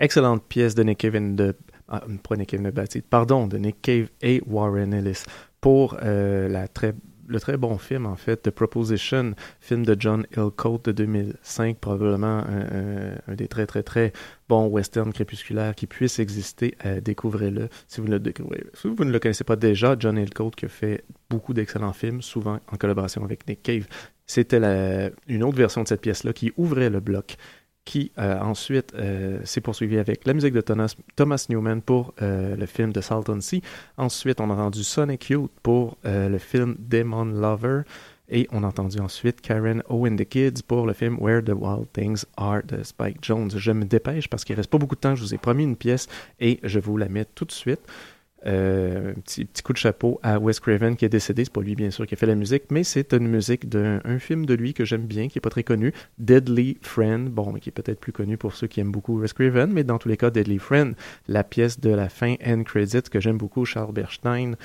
Excellente 0.00 0.42
pièce 0.48 0.74
de 0.74 0.82
Nick 0.82 0.96
Cave 0.98 1.34
de... 1.34 1.54
ah, 1.88 2.02
pas 2.26 2.36
Nick 2.36 2.48
Cave 2.48 2.72
pardon, 3.10 3.46
de 3.46 3.58
Nick 3.58 3.82
Cave 3.82 4.08
et 4.22 4.42
Warren 4.46 4.94
Ellis 4.94 5.24
pour 5.60 5.98
euh, 6.02 6.48
le 7.28 7.38
très 7.38 7.56
bon 7.58 7.76
film, 7.76 8.06
en 8.06 8.16
fait, 8.16 8.38
The 8.38 8.50
Proposition, 8.50 9.34
film 9.60 9.84
de 9.84 9.94
John 9.98 10.26
Hillcoat 10.34 10.80
de 10.84 10.92
2005, 10.92 11.78
probablement 11.78 12.44
un, 13.28 13.34
des 13.34 13.46
très, 13.46 13.66
très, 13.66 13.82
très 13.82 14.14
bons 14.48 14.68
westerns 14.68 15.12
crépusculaires 15.12 15.74
qui 15.74 15.86
puisse 15.86 16.18
exister. 16.18 16.74
Découvrez-le 17.04 17.68
si 17.86 18.00
vous, 18.00 18.06
ne 18.06 18.12
le 18.12 18.20
découvrez. 18.20 18.64
si 18.72 18.88
vous 18.88 19.04
ne 19.04 19.12
le 19.12 19.18
connaissez 19.18 19.44
pas 19.44 19.56
déjà. 19.56 19.96
John 19.98 20.16
Hillcoat 20.18 20.52
qui 20.56 20.64
a 20.64 20.68
fait 20.68 21.04
beaucoup 21.28 21.52
d'excellents 21.52 21.92
films, 21.92 22.22
souvent 22.22 22.58
en 22.72 22.76
collaboration 22.76 23.22
avec 23.22 23.46
Nick 23.46 23.62
Cave. 23.62 23.86
C'était 24.26 25.12
une 25.26 25.42
autre 25.42 25.56
version 25.56 25.82
de 25.82 25.88
cette 25.88 26.00
pièce-là 26.00 26.32
qui 26.32 26.52
ouvrait 26.56 26.88
le 26.88 27.00
bloc 27.00 27.36
qui 27.84 28.12
euh, 28.18 28.38
ensuite 28.40 28.94
euh, 28.94 29.40
s'est 29.44 29.60
poursuivi 29.60 29.98
avec 29.98 30.26
la 30.26 30.34
musique 30.34 30.54
de 30.54 30.60
Thomas, 30.60 31.46
Newman 31.48 31.80
pour 31.80 32.14
euh, 32.22 32.56
le 32.56 32.66
film 32.66 32.92
de 32.92 33.00
Salton 33.00 33.40
Sea. 33.40 33.62
Ensuite, 33.96 34.40
on 34.40 34.50
a 34.50 34.54
entendu 34.54 34.84
Sonic 34.84 35.30
Youth 35.30 35.50
pour 35.62 35.96
le 36.04 36.38
film 36.38 36.76
Demon 36.78 37.24
Lover. 37.24 37.82
Et 38.32 38.46
on 38.52 38.62
a 38.62 38.68
entendu 38.68 39.00
ensuite 39.00 39.40
Karen 39.40 39.82
Owen 39.88 40.16
the 40.16 40.24
Kids 40.24 40.62
pour 40.64 40.86
le 40.86 40.92
film 40.92 41.18
Where 41.18 41.42
the 41.42 41.52
Wild 41.52 41.92
Things 41.92 42.24
Are 42.36 42.62
de 42.62 42.84
Spike 42.84 43.18
Jones. 43.22 43.50
Je 43.56 43.72
me 43.72 43.84
dépêche 43.84 44.28
parce 44.28 44.44
qu'il 44.44 44.54
reste 44.54 44.70
pas 44.70 44.78
beaucoup 44.78 44.94
de 44.94 45.00
temps. 45.00 45.16
Je 45.16 45.22
vous 45.22 45.34
ai 45.34 45.38
promis 45.38 45.64
une 45.64 45.74
pièce 45.74 46.06
et 46.38 46.60
je 46.62 46.78
vous 46.78 46.96
la 46.96 47.08
mettre 47.08 47.32
tout 47.34 47.44
de 47.44 47.50
suite. 47.50 47.80
Euh, 48.46 49.12
petit, 49.24 49.46
coup 49.62 49.72
de 49.72 49.78
chapeau 49.78 50.18
à 50.22 50.38
Wes 50.38 50.58
Craven 50.60 50.96
qui 50.96 51.04
est 51.04 51.10
décédé. 51.10 51.44
C'est 51.44 51.52
pas 51.52 51.60
lui, 51.60 51.74
bien 51.74 51.90
sûr, 51.90 52.06
qui 52.06 52.14
a 52.14 52.16
fait 52.16 52.26
la 52.26 52.34
musique, 52.34 52.64
mais 52.70 52.84
c'est 52.84 53.12
une 53.12 53.28
musique 53.28 53.68
d'un 53.68 54.00
un 54.04 54.18
film 54.18 54.46
de 54.46 54.54
lui 54.54 54.72
que 54.72 54.84
j'aime 54.84 55.06
bien, 55.06 55.28
qui 55.28 55.38
est 55.38 55.40
pas 55.40 55.50
très 55.50 55.62
connu, 55.62 55.92
Deadly 56.18 56.78
Friend. 56.80 57.28
Bon, 57.28 57.52
qui 57.54 57.68
est 57.68 57.72
peut-être 57.72 58.00
plus 58.00 58.12
connu 58.12 58.36
pour 58.36 58.54
ceux 58.54 58.66
qui 58.66 58.80
aiment 58.80 58.92
beaucoup 58.92 59.18
Wes 59.20 59.32
Craven, 59.32 59.70
mais 59.72 59.84
dans 59.84 59.98
tous 59.98 60.08
les 60.08 60.16
cas, 60.16 60.30
Deadly 60.30 60.58
Friend, 60.58 60.94
la 61.28 61.44
pièce 61.44 61.80
de 61.80 61.90
la 61.90 62.08
fin 62.08 62.36
End 62.44 62.62
Credit 62.64 63.02
que 63.02 63.20
j'aime 63.20 63.38
beaucoup, 63.38 63.64
Charles 63.64 63.92
Bernstein. 63.92 64.56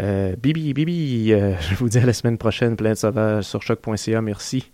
Euh, 0.00 0.36
Bibi, 0.36 0.74
Bibi, 0.74 1.32
euh, 1.32 1.54
je 1.60 1.74
vous 1.74 1.88
dis 1.88 1.98
à 1.98 2.06
la 2.06 2.12
semaine 2.12 2.38
prochaine, 2.38 2.76
plein 2.76 2.90
de 2.92 2.96
sauvages 2.96 3.44
sur 3.44 3.62
choc.ca. 3.62 4.20
Merci. 4.22 4.70